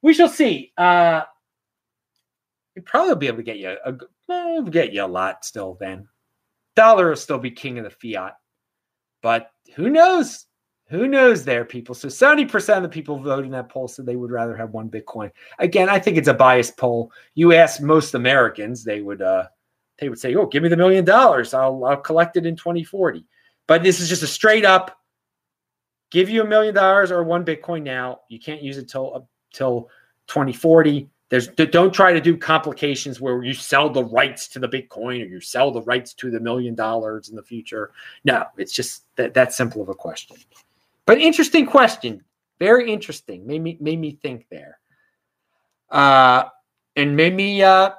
We 0.00 0.14
shall 0.14 0.28
see. 0.28 0.72
Uh, 0.78 1.22
probably 2.84 3.16
be 3.16 3.26
able 3.26 3.38
to 3.38 3.42
get 3.42 3.58
you 3.58 3.76
a 3.84 3.92
eh, 4.30 4.60
get 4.70 4.92
you 4.92 5.04
a 5.04 5.06
lot 5.06 5.44
still. 5.44 5.76
Then 5.80 6.08
dollar 6.76 7.08
will 7.08 7.16
still 7.16 7.38
be 7.38 7.50
king 7.50 7.78
of 7.78 7.84
the 7.84 7.90
fiat, 7.90 8.34
but 9.22 9.50
who 9.74 9.90
knows? 9.90 10.46
Who 10.90 11.06
knows 11.06 11.44
there, 11.44 11.66
people? 11.66 11.94
So 11.94 12.08
70% 12.08 12.76
of 12.78 12.82
the 12.82 12.88
people 12.88 13.18
voted 13.18 13.44
in 13.44 13.50
that 13.50 13.68
poll 13.68 13.88
said 13.88 14.06
they 14.06 14.16
would 14.16 14.30
rather 14.30 14.56
have 14.56 14.70
one 14.70 14.88
Bitcoin. 14.88 15.30
Again, 15.58 15.90
I 15.90 15.98
think 15.98 16.16
it's 16.16 16.28
a 16.28 16.34
biased 16.34 16.78
poll. 16.78 17.12
You 17.34 17.52
ask 17.52 17.82
most 17.82 18.14
Americans, 18.14 18.84
they 18.84 19.02
would 19.02 19.20
uh 19.20 19.44
they 19.98 20.08
would 20.08 20.18
say, 20.18 20.34
Oh, 20.34 20.46
give 20.46 20.62
me 20.62 20.68
the 20.68 20.76
million 20.76 21.04
dollars. 21.04 21.52
I'll 21.52 21.84
I'll 21.84 21.96
collect 21.98 22.36
it 22.36 22.46
in 22.46 22.56
2040. 22.56 23.24
But 23.66 23.82
this 23.82 24.00
is 24.00 24.08
just 24.08 24.22
a 24.22 24.26
straight 24.26 24.64
up 24.64 24.98
give 26.10 26.28
you 26.28 26.42
a 26.42 26.46
million 26.46 26.74
dollars 26.74 27.10
or 27.10 27.22
one 27.22 27.44
Bitcoin 27.44 27.82
now. 27.82 28.20
You 28.28 28.38
can't 28.38 28.62
use 28.62 28.78
it 28.78 28.88
till 28.88 29.14
uh, 29.14 29.20
till 29.52 29.88
2040. 30.28 31.08
There's 31.30 31.48
don't 31.48 31.92
try 31.92 32.12
to 32.12 32.20
do 32.20 32.36
complications 32.36 33.20
where 33.20 33.42
you 33.42 33.52
sell 33.52 33.90
the 33.90 34.04
rights 34.04 34.48
to 34.48 34.58
the 34.58 34.68
Bitcoin 34.68 35.22
or 35.22 35.26
you 35.26 35.40
sell 35.40 35.70
the 35.70 35.82
rights 35.82 36.14
to 36.14 36.30
the 36.30 36.40
million 36.40 36.74
dollars 36.74 37.28
in 37.28 37.36
the 37.36 37.42
future. 37.42 37.92
No, 38.24 38.46
it's 38.56 38.72
just 38.72 39.04
that 39.16 39.34
that 39.34 39.52
simple 39.52 39.82
of 39.82 39.90
a 39.90 39.94
question. 39.94 40.36
But 41.04 41.18
interesting 41.20 41.66
question, 41.66 42.24
very 42.58 42.90
interesting. 42.90 43.46
Made 43.46 43.62
me 43.62 43.76
made 43.78 44.00
me 44.00 44.18
think 44.22 44.46
there, 44.50 44.78
uh, 45.90 46.44
and 46.96 47.14
made 47.14 47.34
me. 47.34 47.62
Uh, 47.62 47.90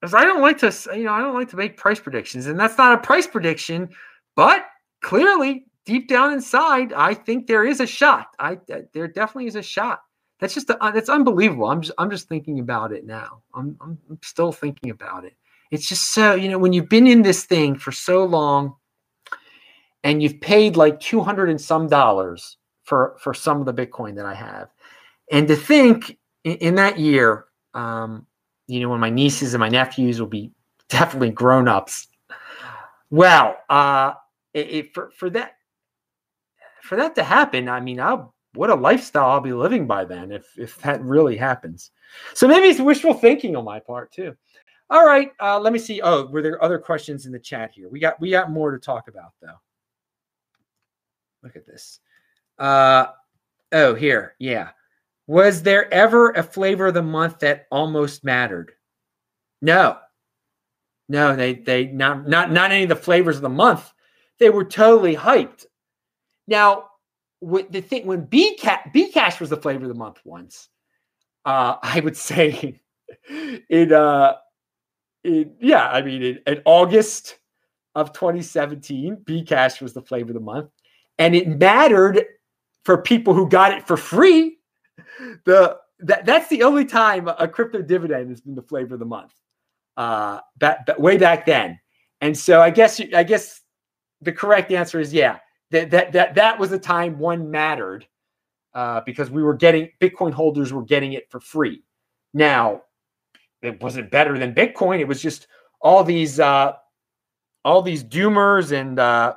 because 0.00 0.14
I 0.14 0.24
don't 0.24 0.40
like 0.40 0.58
to, 0.58 0.74
you 0.96 1.04
know, 1.04 1.12
I 1.12 1.20
don't 1.20 1.34
like 1.34 1.50
to 1.50 1.56
make 1.56 1.76
price 1.76 2.00
predictions, 2.00 2.46
and 2.46 2.58
that's 2.58 2.76
not 2.76 2.98
a 2.98 2.98
price 2.98 3.28
prediction, 3.28 3.88
but 4.34 4.66
clearly 5.00 5.66
deep 5.84 6.08
down 6.08 6.32
inside, 6.32 6.92
I 6.92 7.14
think 7.14 7.46
there 7.46 7.64
is 7.64 7.78
a 7.78 7.86
shot. 7.86 8.26
I 8.38 8.58
there 8.92 9.06
definitely 9.06 9.46
is 9.46 9.56
a 9.56 9.62
shot 9.62 10.00
that's 10.42 10.54
just 10.54 10.68
uh, 10.68 10.90
that's 10.90 11.08
unbelievable. 11.08 11.66
I'm 11.68 11.80
just 11.82 11.94
I'm 11.98 12.10
just 12.10 12.28
thinking 12.28 12.58
about 12.58 12.92
it 12.92 13.06
now. 13.06 13.42
I'm, 13.54 13.76
I'm 13.80 13.96
still 14.24 14.50
thinking 14.50 14.90
about 14.90 15.24
it. 15.24 15.36
It's 15.70 15.88
just 15.88 16.10
so 16.12 16.34
you 16.34 16.48
know 16.48 16.58
when 16.58 16.72
you've 16.72 16.88
been 16.88 17.06
in 17.06 17.22
this 17.22 17.44
thing 17.44 17.76
for 17.76 17.92
so 17.92 18.24
long, 18.24 18.74
and 20.02 20.20
you've 20.20 20.40
paid 20.40 20.76
like 20.76 20.98
two 20.98 21.20
hundred 21.20 21.48
and 21.48 21.60
some 21.60 21.86
dollars 21.86 22.56
for 22.82 23.14
for 23.20 23.32
some 23.34 23.60
of 23.60 23.66
the 23.66 23.72
Bitcoin 23.72 24.16
that 24.16 24.26
I 24.26 24.34
have, 24.34 24.68
and 25.30 25.46
to 25.46 25.54
think 25.54 26.18
in, 26.42 26.56
in 26.56 26.74
that 26.74 26.98
year, 26.98 27.44
um, 27.74 28.26
you 28.66 28.80
know, 28.80 28.88
when 28.88 28.98
my 28.98 29.10
nieces 29.10 29.54
and 29.54 29.60
my 29.60 29.68
nephews 29.68 30.18
will 30.18 30.26
be 30.26 30.50
definitely 30.88 31.30
grown 31.30 31.68
ups. 31.68 32.08
Well, 33.10 33.58
uh, 33.70 34.14
it, 34.54 34.70
it, 34.70 34.94
for 34.94 35.12
for 35.16 35.30
that 35.30 35.52
for 36.82 36.96
that 36.96 37.14
to 37.14 37.22
happen, 37.22 37.68
I 37.68 37.78
mean, 37.78 38.00
I'll 38.00 38.31
what 38.54 38.70
a 38.70 38.74
lifestyle 38.74 39.30
I'll 39.30 39.40
be 39.40 39.52
living 39.52 39.86
by 39.86 40.04
then 40.04 40.30
if 40.30 40.58
if 40.58 40.78
that 40.82 41.02
really 41.02 41.36
happens. 41.36 41.90
So 42.34 42.46
maybe 42.46 42.68
it's 42.68 42.80
wishful 42.80 43.14
thinking 43.14 43.56
on 43.56 43.64
my 43.64 43.80
part 43.80 44.12
too. 44.12 44.36
All 44.90 45.06
right, 45.06 45.32
uh, 45.40 45.58
let 45.58 45.72
me 45.72 45.78
see. 45.78 46.02
Oh, 46.02 46.26
were 46.26 46.42
there 46.42 46.62
other 46.62 46.78
questions 46.78 47.24
in 47.24 47.32
the 47.32 47.38
chat 47.38 47.72
here? 47.72 47.88
We 47.88 47.98
got 47.98 48.20
we 48.20 48.30
got 48.30 48.50
more 48.50 48.70
to 48.72 48.78
talk 48.78 49.08
about 49.08 49.32
though. 49.40 49.58
Look 51.42 51.56
at 51.56 51.66
this. 51.66 52.00
Uh, 52.58 53.06
oh, 53.72 53.94
here, 53.94 54.34
yeah. 54.38 54.70
Was 55.26 55.62
there 55.62 55.92
ever 55.92 56.30
a 56.32 56.42
flavor 56.42 56.88
of 56.88 56.94
the 56.94 57.02
month 57.02 57.38
that 57.38 57.66
almost 57.70 58.22
mattered? 58.22 58.72
No, 59.62 59.96
no, 61.08 61.34
they 61.36 61.54
they 61.54 61.86
not 61.86 62.28
not 62.28 62.52
not 62.52 62.70
any 62.70 62.82
of 62.82 62.88
the 62.90 62.96
flavors 62.96 63.36
of 63.36 63.42
the 63.42 63.48
month. 63.48 63.90
They 64.38 64.50
were 64.50 64.64
totally 64.64 65.16
hyped. 65.16 65.64
Now 66.46 66.88
the 67.42 67.80
thing 67.80 68.06
when 68.06 68.24
B 68.24 68.56
Cash 68.56 69.40
was 69.40 69.50
the 69.50 69.56
flavor 69.56 69.84
of 69.84 69.88
the 69.88 69.98
month 69.98 70.20
once, 70.24 70.68
uh, 71.44 71.76
I 71.82 72.00
would 72.00 72.16
say 72.30 72.80
in 73.68 73.92
uh 73.92 74.34
in 75.24 75.54
yeah, 75.60 75.88
I 75.88 76.02
mean 76.02 76.22
in, 76.22 76.38
in 76.46 76.62
August 76.64 77.38
of 77.94 78.12
2017, 78.12 79.22
B 79.24 79.42
Cash 79.42 79.80
was 79.80 79.92
the 79.92 80.02
flavor 80.02 80.30
of 80.30 80.34
the 80.34 80.40
month, 80.40 80.70
and 81.18 81.34
it 81.34 81.48
mattered 81.48 82.24
for 82.84 83.02
people 83.02 83.34
who 83.34 83.48
got 83.48 83.72
it 83.72 83.86
for 83.86 83.96
free. 83.96 84.58
The 85.44 85.78
that 86.00 86.24
that's 86.24 86.48
the 86.48 86.62
only 86.62 86.84
time 86.84 87.28
a 87.28 87.48
crypto 87.48 87.82
dividend 87.82 88.30
has 88.30 88.40
been 88.40 88.54
the 88.54 88.62
flavor 88.62 88.94
of 88.94 89.00
the 89.00 89.06
month. 89.06 89.32
Uh, 89.96 90.40
back 90.56 90.86
way 90.98 91.18
back 91.18 91.44
then, 91.44 91.78
and 92.20 92.36
so 92.36 92.60
I 92.60 92.70
guess 92.70 93.00
I 93.14 93.24
guess 93.24 93.60
the 94.20 94.32
correct 94.32 94.70
answer 94.70 95.00
is 95.00 95.12
yeah 95.12 95.38
that 95.72 95.90
that 95.90 96.12
that 96.12 96.34
that 96.34 96.58
was 96.58 96.70
the 96.70 96.78
time 96.78 97.18
one 97.18 97.50
mattered 97.50 98.06
uh, 98.74 99.00
because 99.04 99.30
we 99.30 99.42
were 99.42 99.54
getting 99.54 99.88
Bitcoin 100.00 100.32
holders 100.32 100.72
were 100.72 100.84
getting 100.84 101.14
it 101.14 101.30
for 101.30 101.40
free. 101.40 101.82
Now, 102.32 102.82
it 103.62 103.82
wasn't 103.82 104.10
better 104.10 104.38
than 104.38 104.54
Bitcoin. 104.54 105.00
It 105.00 105.08
was 105.08 105.20
just 105.20 105.48
all 105.80 106.04
these 106.04 106.38
uh, 106.40 106.72
all 107.64 107.82
these 107.82 108.04
doomers 108.04 108.72
and 108.72 108.98
uh, 108.98 109.34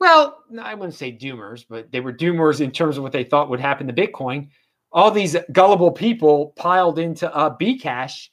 well, 0.00 0.44
I 0.60 0.74
wouldn't 0.74 0.94
say 0.94 1.12
doomers, 1.12 1.64
but 1.68 1.90
they 1.90 2.00
were 2.00 2.12
doomers 2.12 2.60
in 2.60 2.70
terms 2.70 2.96
of 2.96 3.02
what 3.02 3.12
they 3.12 3.24
thought 3.24 3.50
would 3.50 3.60
happen 3.60 3.86
to 3.88 3.92
Bitcoin. 3.92 4.48
All 4.92 5.10
these 5.10 5.36
gullible 5.52 5.90
people 5.90 6.54
piled 6.56 6.98
into 6.98 7.32
uh, 7.34 7.54
Bcash 7.56 8.28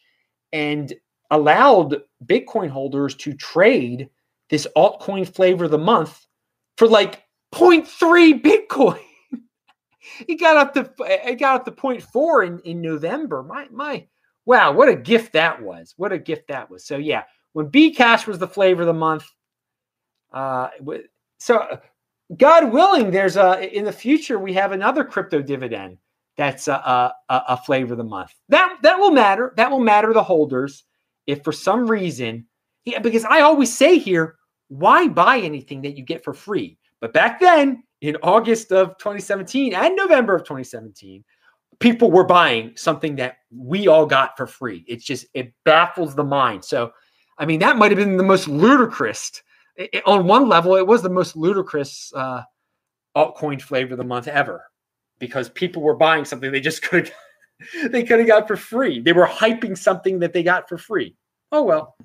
and 0.53 0.93
allowed 1.31 2.01
Bitcoin 2.25 2.69
holders 2.69 3.15
to 3.15 3.33
trade 3.33 4.09
this 4.49 4.67
altcoin 4.75 5.27
flavor 5.27 5.65
of 5.65 5.71
the 5.71 5.77
month 5.77 6.25
for 6.77 6.87
like 6.87 7.23
0.3 7.53 8.41
Bitcoin. 8.41 8.99
it 10.27 10.39
got 10.39 10.57
up 10.57 10.73
to 10.73 10.91
it 10.99 11.39
got 11.39 11.55
up 11.55 11.65
to 11.65 11.71
0.4 11.71 12.47
in, 12.47 12.59
in 12.59 12.81
November. 12.81 13.43
My 13.43 13.67
my 13.71 14.05
wow, 14.45 14.71
what 14.71 14.89
a 14.89 14.95
gift 14.95 15.33
that 15.33 15.61
was. 15.61 15.93
What 15.97 16.11
a 16.11 16.19
gift 16.19 16.47
that 16.49 16.69
was. 16.69 16.85
So 16.85 16.97
yeah, 16.97 17.23
when 17.53 17.69
Bcash 17.69 18.27
was 18.27 18.37
the 18.37 18.47
flavor 18.47 18.81
of 18.81 18.87
the 18.87 18.93
month, 18.93 19.25
uh 20.33 20.69
so 21.37 21.79
God 22.37 22.71
willing, 22.71 23.11
there's 23.11 23.37
a 23.37 23.75
in 23.75 23.85
the 23.85 23.91
future 23.91 24.39
we 24.39 24.53
have 24.53 24.71
another 24.71 25.03
crypto 25.03 25.41
dividend 25.41 25.97
that's 26.37 26.67
a, 26.67 26.73
a, 26.73 27.13
a 27.29 27.57
flavor 27.57 27.93
of 27.93 27.97
the 27.97 28.03
month. 28.03 28.33
That 28.49 28.77
that 28.81 28.99
will 28.99 29.11
matter. 29.11 29.53
That 29.57 29.71
will 29.71 29.79
matter 29.79 30.13
the 30.13 30.23
holders 30.23 30.83
if 31.27 31.43
for 31.43 31.51
some 31.51 31.89
reason 31.89 32.45
yeah, 32.85 32.99
because 32.99 33.25
I 33.25 33.41
always 33.41 33.75
say 33.75 33.97
here, 33.97 34.35
why 34.67 35.07
buy 35.07 35.39
anything 35.39 35.81
that 35.81 35.97
you 35.97 36.03
get 36.03 36.23
for 36.23 36.33
free? 36.33 36.77
But 37.01 37.13
back 37.13 37.39
then, 37.39 37.83
in 38.01 38.15
August 38.23 38.71
of 38.71 38.97
2017 38.97 39.73
and 39.73 39.95
November 39.95 40.35
of 40.35 40.43
2017, 40.43 41.23
people 41.79 42.11
were 42.11 42.23
buying 42.23 42.71
something 42.75 43.15
that 43.17 43.37
we 43.51 43.87
all 43.87 44.05
got 44.05 44.37
for 44.37 44.47
free. 44.47 44.83
It's 44.87 45.03
just, 45.03 45.25
it 45.33 45.53
baffles 45.65 46.15
the 46.15 46.23
mind. 46.23 46.63
So, 46.63 46.91
I 47.37 47.45
mean, 47.45 47.59
that 47.59 47.77
might 47.77 47.91
have 47.91 47.97
been 47.97 48.17
the 48.17 48.23
most 48.23 48.47
ludicrous. 48.47 49.41
It, 49.75 50.03
on 50.05 50.27
one 50.27 50.47
level, 50.47 50.75
it 50.75 50.87
was 50.87 51.01
the 51.01 51.09
most 51.09 51.35
ludicrous 51.35 52.13
uh, 52.15 52.43
altcoin 53.15 53.61
flavor 53.61 53.93
of 53.93 53.97
the 53.97 54.03
month 54.03 54.27
ever 54.27 54.63
because 55.19 55.49
people 55.49 55.81
were 55.81 55.95
buying 55.95 56.25
something 56.25 56.51
they 56.51 56.61
just 56.61 56.81
could 56.89 57.07
have 57.07 57.91
they 57.91 58.03
could 58.03 58.19
have 58.19 58.27
got 58.27 58.47
for 58.47 58.57
free. 58.57 58.99
They 58.99 59.13
were 59.13 59.25
hyping 59.25 59.77
something 59.77 60.19
that 60.19 60.33
they 60.33 60.43
got 60.43 60.67
for 60.67 60.77
free. 60.77 61.15
Oh 61.53 61.63
well. 61.63 61.95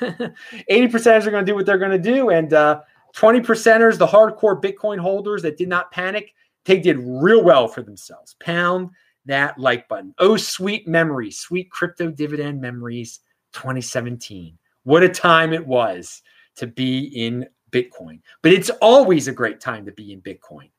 80 0.68 0.88
percenters 0.88 1.26
are 1.26 1.30
going 1.30 1.44
to 1.44 1.50
do 1.50 1.54
what 1.54 1.66
they're 1.66 1.78
going 1.78 1.90
to 1.90 1.98
do. 1.98 2.30
And 2.30 2.52
uh, 2.52 2.80
20 3.14 3.40
percenters, 3.40 3.98
the 3.98 4.06
hardcore 4.06 4.60
Bitcoin 4.60 4.98
holders 4.98 5.42
that 5.42 5.56
did 5.56 5.68
not 5.68 5.90
panic, 5.90 6.34
they 6.64 6.78
did 6.78 6.98
real 6.98 7.42
well 7.42 7.68
for 7.68 7.82
themselves. 7.82 8.36
Pound 8.40 8.90
that 9.26 9.58
like 9.58 9.88
button. 9.88 10.14
Oh, 10.18 10.36
sweet 10.36 10.88
memories, 10.88 11.38
sweet 11.38 11.70
crypto 11.70 12.10
dividend 12.10 12.60
memories 12.60 13.20
2017. 13.52 14.58
What 14.84 15.02
a 15.02 15.08
time 15.08 15.52
it 15.52 15.66
was 15.66 16.22
to 16.56 16.66
be 16.66 17.04
in 17.14 17.46
Bitcoin. 17.70 18.20
But 18.42 18.52
it's 18.52 18.70
always 18.80 19.28
a 19.28 19.32
great 19.32 19.60
time 19.60 19.84
to 19.86 19.92
be 19.92 20.12
in 20.12 20.20
Bitcoin. 20.20 20.70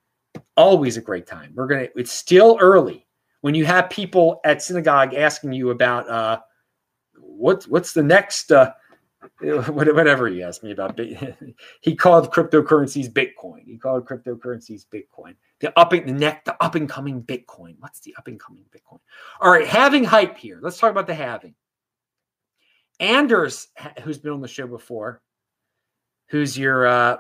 always 0.56 0.98
a 0.98 1.02
great 1.02 1.26
time. 1.26 1.52
We're 1.56 1.68
gonna. 1.68 1.88
It's 1.96 2.12
still 2.12 2.58
early 2.60 3.08
when 3.42 3.56
you 3.56 3.66
have 3.66 3.90
people 3.90 4.40
at 4.46 4.62
synagogue 4.62 5.14
asking 5.14 5.54
you 5.54 5.72
about 5.72 6.08
uh, 6.10 6.40
what 7.16 7.64
what's 7.64 7.94
the 7.94 8.04
next 8.04 8.52
uh, 8.52 8.72
whatever 9.42 10.28
he 10.28 10.44
asked 10.44 10.64
me 10.64 10.72
about. 10.72 11.00
he 11.82 11.96
called 11.96 12.32
cryptocurrencies 12.32 13.12
Bitcoin. 13.12 13.66
He 13.66 13.78
called 13.78 14.06
cryptocurrencies 14.06 14.86
Bitcoin. 14.88 15.36
The 15.60 15.78
up 15.78 15.94
and 15.94 16.08
the 16.08 16.14
neck, 16.14 16.46
the 16.46 16.62
up 16.64 16.76
and 16.76 16.90
coming 16.90 17.22
Bitcoin. 17.22 17.76
What's 17.80 18.00
the 18.02 18.16
up 18.18 18.28
and 18.28 18.40
coming 18.40 18.64
Bitcoin? 18.72 19.00
All 19.40 19.52
right, 19.52 19.68
halving 19.68 20.04
hype 20.04 20.38
here. 20.38 20.60
Let's 20.62 20.78
talk 20.78 20.92
about 20.92 21.08
the 21.08 21.16
halving. 21.16 21.56
Anders, 23.00 23.68
who's 24.04 24.20
been 24.20 24.34
on 24.34 24.42
the 24.42 24.48
show 24.48 24.68
before, 24.68 25.22
who's 26.30 26.58
your 26.58 26.86
uh, 26.86 27.18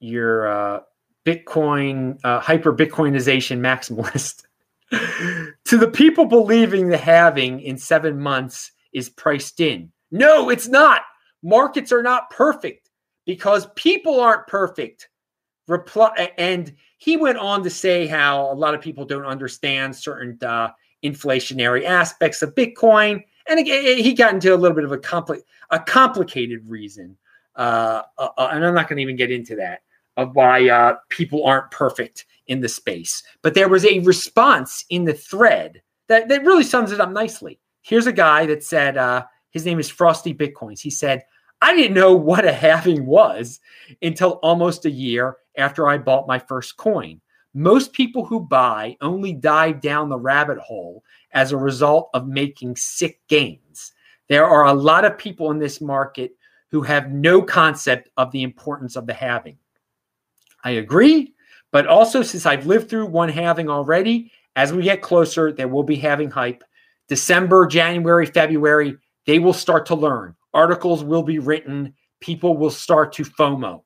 your 0.00 0.46
uh, 0.46 0.80
Bitcoin 1.24 2.18
uh, 2.24 2.40
hyper 2.40 2.74
Bitcoinization 2.74 3.60
maximalist. 3.60 4.44
to 5.64 5.78
the 5.78 5.88
people 5.88 6.26
believing 6.26 6.88
the 6.88 6.98
halving 6.98 7.60
in 7.60 7.78
seven 7.78 8.20
months 8.20 8.72
is 8.92 9.08
priced 9.08 9.60
in. 9.60 9.90
No, 10.10 10.50
it's 10.50 10.68
not. 10.68 11.02
Markets 11.42 11.92
are 11.92 12.02
not 12.02 12.30
perfect 12.30 12.90
because 13.26 13.66
people 13.76 14.20
aren't 14.20 14.46
perfect. 14.46 15.08
Reply, 15.68 16.30
and 16.38 16.74
he 16.98 17.16
went 17.16 17.38
on 17.38 17.62
to 17.62 17.70
say 17.70 18.06
how 18.06 18.50
a 18.50 18.54
lot 18.54 18.74
of 18.74 18.80
people 18.80 19.04
don't 19.04 19.24
understand 19.24 19.94
certain 19.94 20.36
uh, 20.42 20.70
inflationary 21.04 21.84
aspects 21.84 22.42
of 22.42 22.54
Bitcoin. 22.54 23.22
And 23.48 23.60
again, 23.60 23.98
he 23.98 24.12
got 24.12 24.34
into 24.34 24.54
a 24.54 24.56
little 24.56 24.74
bit 24.74 24.84
of 24.84 24.92
a, 24.92 24.98
compli- 24.98 25.42
a 25.70 25.78
complicated 25.78 26.68
reason. 26.68 27.16
Uh, 27.54 28.02
uh, 28.18 28.28
and 28.38 28.64
I'm 28.64 28.74
not 28.74 28.88
going 28.88 28.96
to 28.96 29.02
even 29.02 29.16
get 29.16 29.30
into 29.30 29.56
that 29.56 29.82
of 30.16 30.34
why 30.34 30.68
uh, 30.68 30.96
people 31.08 31.44
aren't 31.44 31.70
perfect 31.70 32.26
in 32.48 32.60
the 32.60 32.68
space. 32.68 33.22
But 33.40 33.54
there 33.54 33.68
was 33.68 33.84
a 33.84 34.00
response 34.00 34.84
in 34.90 35.04
the 35.04 35.14
thread 35.14 35.80
that, 36.08 36.28
that 36.28 36.44
really 36.44 36.64
sums 36.64 36.92
it 36.92 37.00
up 37.00 37.10
nicely. 37.10 37.58
Here's 37.82 38.06
a 38.06 38.12
guy 38.12 38.46
that 38.46 38.62
said, 38.62 38.96
uh, 38.96 39.24
his 39.50 39.64
name 39.64 39.78
is 39.78 39.88
Frosty 39.88 40.34
Bitcoins. 40.34 40.80
He 40.80 40.90
said, 40.90 41.24
I 41.62 41.76
didn't 41.76 41.94
know 41.94 42.12
what 42.12 42.44
a 42.44 42.52
halving 42.52 43.06
was 43.06 43.60
until 44.02 44.40
almost 44.42 44.84
a 44.84 44.90
year 44.90 45.36
after 45.56 45.88
I 45.88 45.96
bought 45.96 46.26
my 46.26 46.40
first 46.40 46.76
coin. 46.76 47.20
Most 47.54 47.92
people 47.92 48.24
who 48.24 48.40
buy 48.40 48.96
only 49.00 49.32
dive 49.32 49.80
down 49.80 50.08
the 50.08 50.18
rabbit 50.18 50.58
hole 50.58 51.04
as 51.30 51.52
a 51.52 51.56
result 51.56 52.10
of 52.14 52.26
making 52.26 52.74
sick 52.74 53.20
gains. 53.28 53.92
There 54.28 54.44
are 54.44 54.66
a 54.66 54.72
lot 54.72 55.04
of 55.04 55.16
people 55.16 55.52
in 55.52 55.60
this 55.60 55.80
market 55.80 56.32
who 56.72 56.82
have 56.82 57.12
no 57.12 57.40
concept 57.40 58.10
of 58.16 58.32
the 58.32 58.42
importance 58.42 58.96
of 58.96 59.06
the 59.06 59.14
halving. 59.14 59.56
I 60.64 60.70
agree, 60.72 61.32
but 61.70 61.86
also 61.86 62.22
since 62.22 62.44
I've 62.44 62.66
lived 62.66 62.90
through 62.90 63.06
one 63.06 63.28
halving 63.28 63.70
already, 63.70 64.32
as 64.56 64.72
we 64.72 64.82
get 64.82 65.00
closer, 65.00 65.52
there 65.52 65.68
will 65.68 65.84
be 65.84 65.96
halving 65.96 66.30
hype. 66.30 66.64
December, 67.06 67.68
January, 67.68 68.26
February, 68.26 68.96
they 69.26 69.38
will 69.38 69.52
start 69.52 69.86
to 69.86 69.94
learn. 69.94 70.34
Articles 70.54 71.04
will 71.04 71.22
be 71.22 71.38
written. 71.38 71.94
People 72.20 72.56
will 72.56 72.70
start 72.70 73.12
to 73.14 73.24
FOMO. 73.24 73.82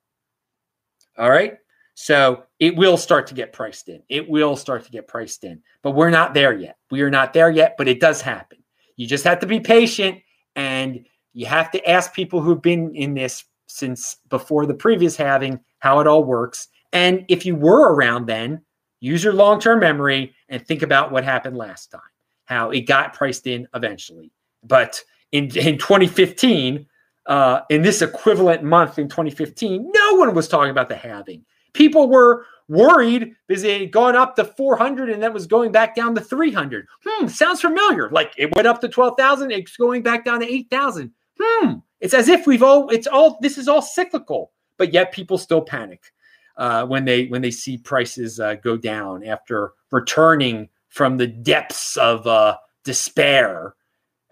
All 1.18 1.30
right. 1.30 1.54
So 1.94 2.42
it 2.58 2.76
will 2.76 2.98
start 2.98 3.26
to 3.28 3.34
get 3.34 3.54
priced 3.54 3.88
in. 3.88 4.02
It 4.10 4.28
will 4.28 4.54
start 4.54 4.84
to 4.84 4.90
get 4.90 5.08
priced 5.08 5.44
in, 5.44 5.62
but 5.82 5.92
we're 5.92 6.10
not 6.10 6.34
there 6.34 6.52
yet. 6.52 6.76
We 6.90 7.00
are 7.00 7.10
not 7.10 7.32
there 7.32 7.50
yet, 7.50 7.76
but 7.78 7.88
it 7.88 8.00
does 8.00 8.20
happen. 8.20 8.58
You 8.96 9.06
just 9.06 9.24
have 9.24 9.38
to 9.40 9.46
be 9.46 9.60
patient 9.60 10.20
and 10.56 11.06
you 11.32 11.46
have 11.46 11.70
to 11.70 11.88
ask 11.88 12.12
people 12.12 12.42
who've 12.42 12.60
been 12.60 12.94
in 12.94 13.14
this 13.14 13.44
since 13.66 14.16
before 14.28 14.66
the 14.66 14.74
previous 14.74 15.16
halving 15.16 15.60
how 15.78 16.00
it 16.00 16.06
all 16.06 16.22
works. 16.22 16.68
And 16.92 17.24
if 17.28 17.46
you 17.46 17.56
were 17.56 17.94
around 17.94 18.26
then, 18.26 18.60
use 19.00 19.24
your 19.24 19.32
long 19.32 19.58
term 19.58 19.80
memory 19.80 20.34
and 20.50 20.64
think 20.66 20.82
about 20.82 21.12
what 21.12 21.24
happened 21.24 21.56
last 21.56 21.90
time, 21.90 22.00
how 22.44 22.70
it 22.70 22.82
got 22.82 23.14
priced 23.14 23.46
in 23.46 23.66
eventually. 23.74 24.32
But 24.62 25.02
in, 25.36 25.44
in 25.56 25.78
2015, 25.78 26.86
uh, 27.26 27.60
in 27.70 27.82
this 27.82 28.02
equivalent 28.02 28.62
month 28.62 28.98
in 28.98 29.08
2015, 29.08 29.90
no 29.94 30.14
one 30.14 30.34
was 30.34 30.48
talking 30.48 30.70
about 30.70 30.88
the 30.88 30.96
halving. 30.96 31.44
People 31.72 32.08
were 32.08 32.46
worried 32.68 33.34
because 33.46 33.62
it 33.64 33.80
had 33.80 33.92
gone 33.92 34.16
up 34.16 34.36
to 34.36 34.44
400 34.44 35.10
and 35.10 35.22
then 35.22 35.32
was 35.32 35.46
going 35.46 35.72
back 35.72 35.94
down 35.94 36.14
to 36.14 36.20
300. 36.20 36.86
Hmm, 37.04 37.26
sounds 37.26 37.60
familiar. 37.60 38.08
Like 38.10 38.32
it 38.36 38.54
went 38.54 38.66
up 38.66 38.80
to 38.80 38.88
12,000, 38.88 39.50
it's 39.50 39.76
going 39.76 40.02
back 40.02 40.24
down 40.24 40.40
to 40.40 40.52
8,000. 40.52 41.12
Hmm, 41.38 41.72
it's 42.00 42.14
as 42.14 42.28
if 42.28 42.46
we've 42.46 42.62
all, 42.62 42.88
it's 42.90 43.06
all, 43.06 43.38
this 43.40 43.58
is 43.58 43.68
all 43.68 43.82
cyclical, 43.82 44.52
but 44.78 44.92
yet 44.92 45.12
people 45.12 45.38
still 45.38 45.62
panic 45.62 46.12
uh, 46.56 46.86
when 46.86 47.04
they 47.04 47.26
when 47.26 47.42
they 47.42 47.50
see 47.50 47.76
prices 47.76 48.40
uh, 48.40 48.54
go 48.54 48.76
down 48.76 49.24
after 49.24 49.72
returning 49.90 50.68
from 50.88 51.16
the 51.16 51.26
depths 51.26 51.96
of 51.96 52.26
uh, 52.26 52.56
despair 52.84 53.74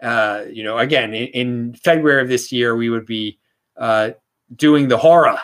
uh, 0.05 0.45
you 0.51 0.63
know, 0.63 0.77
again, 0.77 1.15
in, 1.15 1.27
in, 1.29 1.73
February 1.73 2.21
of 2.21 2.29
this 2.29 2.51
year, 2.51 2.75
we 2.75 2.91
would 2.91 3.07
be 3.07 3.39
uh, 3.75 4.11
doing 4.55 4.87
the 4.87 4.97
horror, 4.97 5.39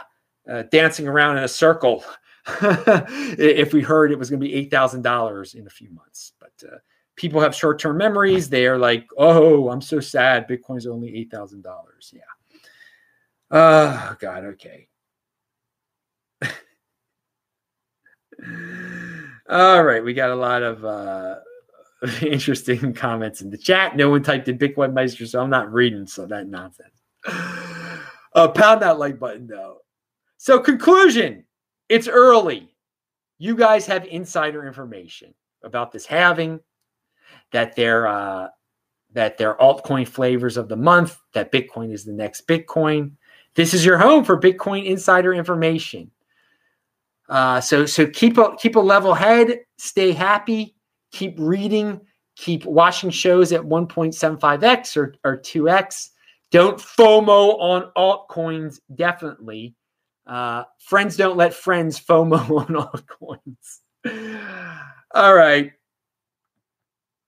uh, 0.48 0.62
dancing 0.72 1.08
around 1.08 1.38
in 1.38 1.44
a 1.44 1.48
circle 1.48 2.06
if 2.46 3.74
we 3.74 3.82
heard 3.82 4.12
it 4.12 4.20
was 4.20 4.30
going 4.30 4.40
to 4.40 4.48
be 4.48 4.70
$8,000 4.70 5.56
in 5.56 5.66
a 5.66 5.70
few 5.70 5.90
months. 5.90 6.34
But 6.40 6.54
uh, 6.72 6.76
people 7.16 7.42
have 7.42 7.56
short 7.56 7.80
term 7.80 7.98
memories. 7.98 8.50
They 8.50 8.68
are 8.68 8.78
like, 8.78 9.08
oh, 9.18 9.70
I'm 9.70 9.82
so 9.82 10.00
sad. 10.00 10.48
Bitcoin's 10.48 10.86
only 10.86 11.10
$8,000. 11.34 11.64
Yeah. 12.14 12.22
Oh, 13.50 14.16
God. 14.20 14.44
Okay. 14.46 14.88
All 19.50 19.84
right. 19.84 20.04
We 20.04 20.14
got 20.14 20.30
a 20.30 20.36
lot 20.36 20.62
of 20.62 20.86
interesting 22.22 22.94
comments 22.94 23.42
in 23.42 23.50
the 23.50 23.58
chat. 23.58 23.96
No 23.96 24.10
one 24.10 24.24
typed 24.24 24.48
in 24.48 24.58
Bitcoin 24.58 24.94
Meister, 24.94 25.26
so 25.26 25.42
I'm 25.42 25.50
not 25.50 25.72
reading 25.72 26.08
so 26.08 26.26
that 26.26 26.48
nonsense. 26.48 26.90
Uh, 28.34 28.48
pound 28.48 28.82
that 28.82 28.98
like 28.98 29.20
button 29.20 29.46
though. 29.46 29.80
So 30.38 30.60
conclusion, 30.60 31.44
it's 31.90 32.08
early. 32.08 32.74
You 33.38 33.56
guys 33.56 33.86
have 33.88 34.06
insider 34.06 34.66
information 34.66 35.34
about 35.64 35.92
this 35.92 36.06
halving, 36.06 36.60
that 37.52 37.76
they're 37.76 38.08
uh, 38.08 38.48
that 39.14 39.38
they're 39.38 39.56
altcoin 39.56 40.08
flavors 40.08 40.58
of 40.58 40.70
the 40.70 40.78
month, 40.78 41.18
that 41.34 41.52
Bitcoin 41.52 41.92
is 41.92 42.06
the 42.06 42.14
next 42.14 42.48
Bitcoin. 42.48 43.12
This 43.54 43.74
is 43.74 43.86
your 43.86 43.98
home 43.98 44.24
for 44.24 44.40
Bitcoin 44.40 44.86
insider 44.86 45.34
information. 45.34 46.10
Uh, 47.28 47.60
so 47.62 47.86
so 47.86 48.08
keep 48.08 48.38
a 48.38 48.56
keep 48.56 48.76
a 48.78 48.80
level 48.80 49.14
head, 49.14 49.60
stay 49.78 50.14
happy 50.14 50.76
keep 51.12 51.36
reading, 51.38 52.02
keep 52.36 52.66
watching 52.66 53.10
shows 53.10 53.52
at 53.52 53.62
1.75x 53.62 54.98
or, 54.98 55.16
or 55.24 55.38
2x. 55.38 56.10
Don't 56.52 56.78
FOMO 56.78 57.60
on 57.60 57.92
altcoins, 57.96 58.80
definitely. 58.96 59.76
Uh, 60.28 60.64
friends 60.80 61.16
don't 61.16 61.38
let 61.38 61.54
friends 61.54 62.00
FOMO 62.00 62.50
on 62.60 63.44
altcoins. 64.06 64.42
All 65.14 65.36
right. 65.36 65.72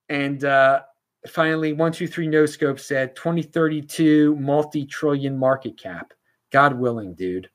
And 0.10 0.44
uh, 0.44 0.82
finally, 1.28 1.74
123 1.74 2.28
No 2.28 2.46
Scope 2.46 2.80
said 2.80 3.16
2032 3.16 4.36
multi 4.36 4.86
trillion 4.86 5.38
market 5.38 5.78
cap. 5.78 6.14
God 6.52 6.78
willing, 6.78 7.14
dude. 7.14 7.50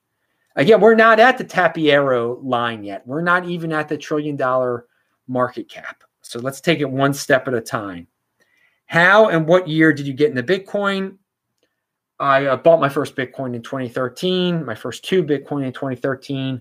Again, 0.57 0.81
we're 0.81 0.97
not 0.97 1.21
at 1.21 1.39
the 1.39 1.45
Tapiero 1.45 2.41
line 2.43 2.83
yet. 2.83 3.07
We're 3.07 3.23
not 3.23 3.49
even 3.49 3.73
at 3.73 3.89
the 3.89 3.97
trillion 3.97 4.35
dollar 4.35 4.87
market 5.29 5.69
cap. 5.69 6.03
So 6.23 6.39
let's 6.39 6.61
take 6.61 6.81
it 6.81 6.91
one 6.91 7.15
step 7.15 7.49
at 7.49 7.55
a 7.55 7.61
time. 7.61 8.07
How 8.87 9.29
and 9.29 9.47
what 9.47 9.69
year 9.69 9.93
did 9.93 10.07
you 10.07 10.15
get 10.15 10.31
into 10.31 10.43
Bitcoin? 10.43 11.19
I 12.19 12.47
uh, 12.47 12.57
bought 12.57 12.81
my 12.81 12.89
first 12.89 13.15
Bitcoin 13.15 13.55
in 13.55 13.63
2013, 13.63 14.65
my 14.65 14.75
first 14.75 15.05
two 15.05 15.23
Bitcoin 15.23 15.67
in 15.67 15.73
2013 15.73 16.61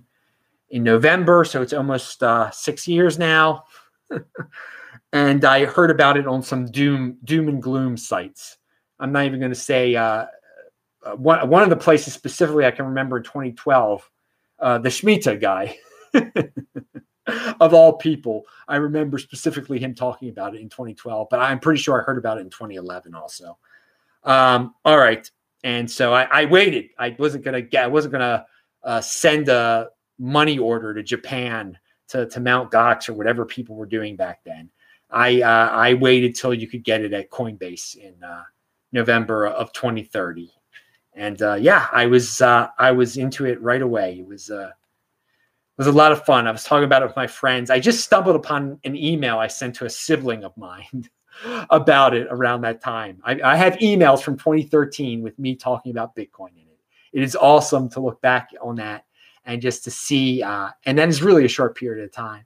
in 0.69 0.83
November. 0.83 1.43
So 1.45 1.61
it's 1.61 1.73
almost 1.73 2.21
uh, 2.21 2.51
six 2.51 2.87
years 2.87 3.17
now. 3.17 3.63
and 5.13 5.43
I 5.45 5.65
heard 5.65 5.89
about 5.89 6.17
it 6.17 6.27
on 6.27 6.43
some 6.43 6.65
doom, 6.65 7.17
doom 7.23 7.47
and 7.47 7.61
gloom 7.61 7.97
sites. 7.97 8.57
I'm 8.99 9.11
not 9.11 9.25
even 9.25 9.39
going 9.39 9.51
to 9.51 9.55
say 9.55 9.95
uh, 9.95 10.25
uh, 11.03 11.15
one, 11.15 11.49
one 11.49 11.63
of 11.63 11.69
the 11.69 11.77
places 11.77 12.13
specifically 12.13 12.65
I 12.65 12.71
can 12.71 12.85
remember 12.85 13.17
in 13.17 13.23
2012, 13.23 14.11
uh, 14.59 14.77
the 14.79 14.89
Shemitah 14.89 15.39
guy. 15.39 15.77
of 17.59 17.73
all 17.73 17.93
people. 17.93 18.43
I 18.67 18.77
remember 18.77 19.17
specifically 19.17 19.79
him 19.79 19.93
talking 19.93 20.29
about 20.29 20.55
it 20.55 20.61
in 20.61 20.69
2012, 20.69 21.27
but 21.29 21.39
I'm 21.39 21.59
pretty 21.59 21.81
sure 21.81 21.99
I 21.99 22.03
heard 22.03 22.17
about 22.17 22.37
it 22.37 22.41
in 22.41 22.49
2011 22.49 23.13
also. 23.15 23.57
Um, 24.23 24.75
all 24.85 24.97
right. 24.97 25.29
And 25.63 25.89
so 25.89 26.13
I, 26.13 26.23
I, 26.23 26.45
waited. 26.45 26.89
I 26.97 27.15
wasn't 27.17 27.43
gonna 27.43 27.61
get. 27.61 27.83
I 27.83 27.87
wasn't 27.87 28.13
gonna 28.13 28.45
uh, 28.83 29.01
send 29.01 29.49
a 29.49 29.89
money 30.19 30.57
order 30.57 30.93
to 30.93 31.03
Japan 31.03 31.77
to 32.09 32.25
to 32.27 32.39
Mount 32.39 32.71
Gox 32.71 33.09
or 33.09 33.13
whatever 33.13 33.45
people 33.45 33.75
were 33.75 33.85
doing 33.85 34.15
back 34.15 34.43
then. 34.43 34.69
I 35.09 35.41
uh, 35.41 35.69
I 35.69 35.93
waited 35.95 36.35
till 36.35 36.53
you 36.53 36.67
could 36.67 36.83
get 36.83 37.01
it 37.01 37.13
at 37.13 37.31
Coinbase 37.31 37.95
in 37.95 38.21
uh, 38.23 38.43
November 38.91 39.47
of 39.47 39.73
2030, 39.73 40.51
and 41.13 41.41
uh, 41.41 41.53
yeah, 41.55 41.87
I 41.91 42.05
was 42.05 42.41
uh, 42.41 42.69
I 42.77 42.91
was 42.91 43.17
into 43.17 43.45
it 43.45 43.61
right 43.61 43.81
away. 43.81 44.19
It 44.19 44.27
was 44.27 44.49
uh, 44.49 44.71
was 45.77 45.87
a 45.87 45.91
lot 45.91 46.11
of 46.11 46.25
fun. 46.25 46.47
I 46.47 46.51
was 46.51 46.63
talking 46.63 46.85
about 46.85 47.03
it 47.03 47.05
with 47.05 47.15
my 47.15 47.27
friends. 47.27 47.69
I 47.69 47.79
just 47.79 48.03
stumbled 48.03 48.35
upon 48.35 48.79
an 48.83 48.95
email 48.95 49.37
I 49.37 49.47
sent 49.47 49.75
to 49.75 49.85
a 49.85 49.89
sibling 49.89 50.43
of 50.43 50.55
mine 50.57 51.09
about 51.69 52.15
it 52.15 52.27
around 52.31 52.61
that 52.61 52.81
time. 52.81 53.21
I, 53.23 53.39
I 53.43 53.55
have 53.55 53.77
emails 53.77 54.21
from 54.21 54.37
2013 54.37 55.21
with 55.21 55.37
me 55.37 55.55
talking 55.55 55.91
about 55.91 56.15
Bitcoin 56.15 56.53
in 56.55 56.63
it. 56.63 56.79
It 57.13 57.23
is 57.23 57.35
awesome 57.35 57.89
to 57.89 57.99
look 57.99 58.21
back 58.21 58.49
on 58.61 58.75
that 58.77 59.05
and 59.45 59.61
just 59.61 59.83
to 59.85 59.91
see, 59.91 60.43
uh, 60.43 60.69
and 60.85 60.97
that 60.97 61.09
is 61.09 61.23
really 61.23 61.45
a 61.45 61.49
short 61.49 61.77
period 61.77 62.03
of 62.03 62.11
time 62.11 62.45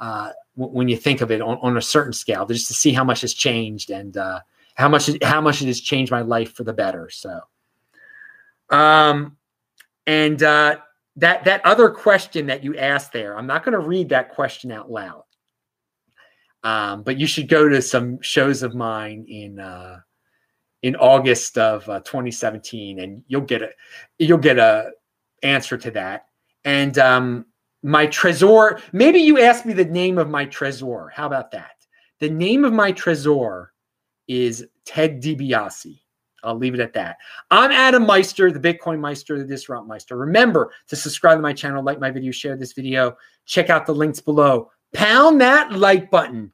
uh, 0.00 0.30
w- 0.56 0.74
when 0.74 0.88
you 0.88 0.96
think 0.96 1.20
of 1.20 1.30
it 1.30 1.40
on, 1.40 1.58
on 1.62 1.76
a 1.76 1.82
certain 1.82 2.12
scale, 2.12 2.46
just 2.46 2.66
to 2.68 2.74
see 2.74 2.92
how 2.92 3.04
much 3.04 3.20
has 3.20 3.34
changed 3.34 3.90
and 3.90 4.16
uh, 4.16 4.40
how 4.74 4.88
much 4.88 5.10
how 5.22 5.40
much 5.40 5.62
it 5.62 5.66
has 5.66 5.80
changed 5.80 6.10
my 6.10 6.22
life 6.22 6.52
for 6.54 6.64
the 6.64 6.72
better. 6.72 7.08
So, 7.10 7.40
um, 8.70 9.36
and 10.06 10.42
uh, 10.42 10.78
that 11.20 11.44
that 11.44 11.64
other 11.64 11.90
question 11.90 12.46
that 12.46 12.64
you 12.64 12.76
asked 12.76 13.12
there, 13.12 13.36
I'm 13.36 13.46
not 13.46 13.64
going 13.64 13.72
to 13.72 13.86
read 13.86 14.08
that 14.08 14.30
question 14.30 14.72
out 14.72 14.90
loud. 14.90 15.22
Um, 16.62 17.02
but 17.02 17.18
you 17.18 17.26
should 17.26 17.48
go 17.48 17.68
to 17.68 17.80
some 17.80 18.20
shows 18.20 18.62
of 18.62 18.74
mine 18.74 19.24
in 19.28 19.60
uh, 19.60 20.00
in 20.82 20.96
August 20.96 21.58
of 21.58 21.88
uh, 21.88 22.00
2017, 22.00 23.00
and 23.00 23.22
you'll 23.28 23.42
get 23.42 23.62
a 23.62 23.70
you'll 24.18 24.38
get 24.38 24.58
a 24.58 24.90
answer 25.42 25.76
to 25.78 25.90
that. 25.92 26.26
And 26.64 26.98
um, 26.98 27.46
my 27.82 28.06
Trezor, 28.06 28.80
maybe 28.92 29.20
you 29.20 29.40
ask 29.40 29.64
me 29.64 29.72
the 29.72 29.84
name 29.84 30.18
of 30.18 30.28
my 30.28 30.46
Trezor. 30.46 31.08
How 31.12 31.26
about 31.26 31.50
that? 31.52 31.72
The 32.18 32.30
name 32.30 32.64
of 32.64 32.72
my 32.72 32.92
Trezor 32.92 33.68
is 34.28 34.66
Ted 34.84 35.22
DiBiase. 35.22 35.99
I'll 36.42 36.56
leave 36.56 36.74
it 36.74 36.80
at 36.80 36.92
that. 36.94 37.18
I'm 37.50 37.70
Adam 37.70 38.06
Meister, 38.06 38.50
the 38.50 38.60
Bitcoin 38.60 38.98
Meister, 38.98 39.38
the 39.38 39.44
Disrupt 39.44 39.86
Meister. 39.86 40.16
Remember 40.16 40.72
to 40.88 40.96
subscribe 40.96 41.38
to 41.38 41.42
my 41.42 41.52
channel, 41.52 41.82
like 41.82 42.00
my 42.00 42.10
video, 42.10 42.32
share 42.32 42.56
this 42.56 42.72
video. 42.72 43.16
Check 43.46 43.70
out 43.70 43.86
the 43.86 43.94
links 43.94 44.20
below. 44.20 44.70
Pound 44.92 45.40
that 45.40 45.72
like 45.72 46.10
button. 46.10 46.52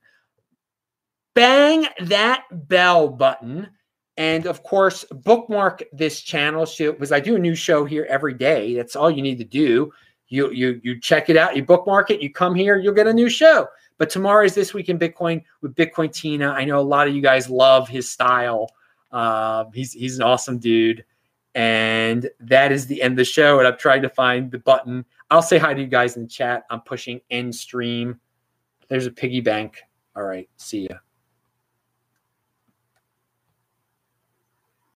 Bang 1.34 1.86
that 2.00 2.44
bell 2.68 3.08
button. 3.08 3.68
And 4.16 4.46
of 4.46 4.62
course, 4.62 5.04
bookmark 5.10 5.82
this 5.92 6.22
channel 6.22 6.66
because 6.78 7.12
I 7.12 7.20
do 7.20 7.36
a 7.36 7.38
new 7.38 7.54
show 7.54 7.84
here 7.84 8.06
every 8.08 8.34
day. 8.34 8.74
That's 8.74 8.96
all 8.96 9.10
you 9.10 9.22
need 9.22 9.38
to 9.38 9.44
do. 9.44 9.92
You 10.28 10.50
you 10.50 10.80
you 10.82 10.98
check 10.98 11.28
it 11.28 11.36
out, 11.36 11.54
you 11.54 11.64
bookmark 11.64 12.10
it, 12.10 12.20
you 12.20 12.32
come 12.32 12.54
here, 12.54 12.78
you'll 12.78 12.94
get 12.94 13.06
a 13.06 13.12
new 13.12 13.28
show. 13.28 13.68
But 13.98 14.10
tomorrow 14.10 14.44
is 14.44 14.54
this 14.54 14.74
week 14.74 14.88
in 14.88 14.98
Bitcoin 14.98 15.42
with 15.62 15.74
Bitcoin 15.74 16.12
Tina. 16.12 16.50
I 16.50 16.64
know 16.64 16.78
a 16.78 16.80
lot 16.80 17.08
of 17.08 17.14
you 17.14 17.22
guys 17.22 17.48
love 17.48 17.88
his 17.88 18.08
style. 18.08 18.68
Uh, 19.16 19.64
he's 19.72 19.94
he's 19.94 20.18
an 20.18 20.22
awesome 20.24 20.58
dude, 20.58 21.02
and 21.54 22.28
that 22.38 22.70
is 22.70 22.86
the 22.86 23.00
end 23.00 23.12
of 23.12 23.16
the 23.16 23.24
show. 23.24 23.58
And 23.58 23.66
I'm 23.66 23.78
trying 23.78 24.02
to 24.02 24.10
find 24.10 24.50
the 24.50 24.58
button. 24.58 25.06
I'll 25.30 25.40
say 25.40 25.56
hi 25.56 25.72
to 25.72 25.80
you 25.80 25.86
guys 25.86 26.16
in 26.16 26.24
the 26.24 26.28
chat. 26.28 26.64
I'm 26.68 26.82
pushing 26.82 27.22
end 27.30 27.54
stream. 27.54 28.20
There's 28.88 29.06
a 29.06 29.10
piggy 29.10 29.40
bank. 29.40 29.80
All 30.14 30.24
right, 30.24 30.50
see 30.58 30.86
ya. 30.90 30.96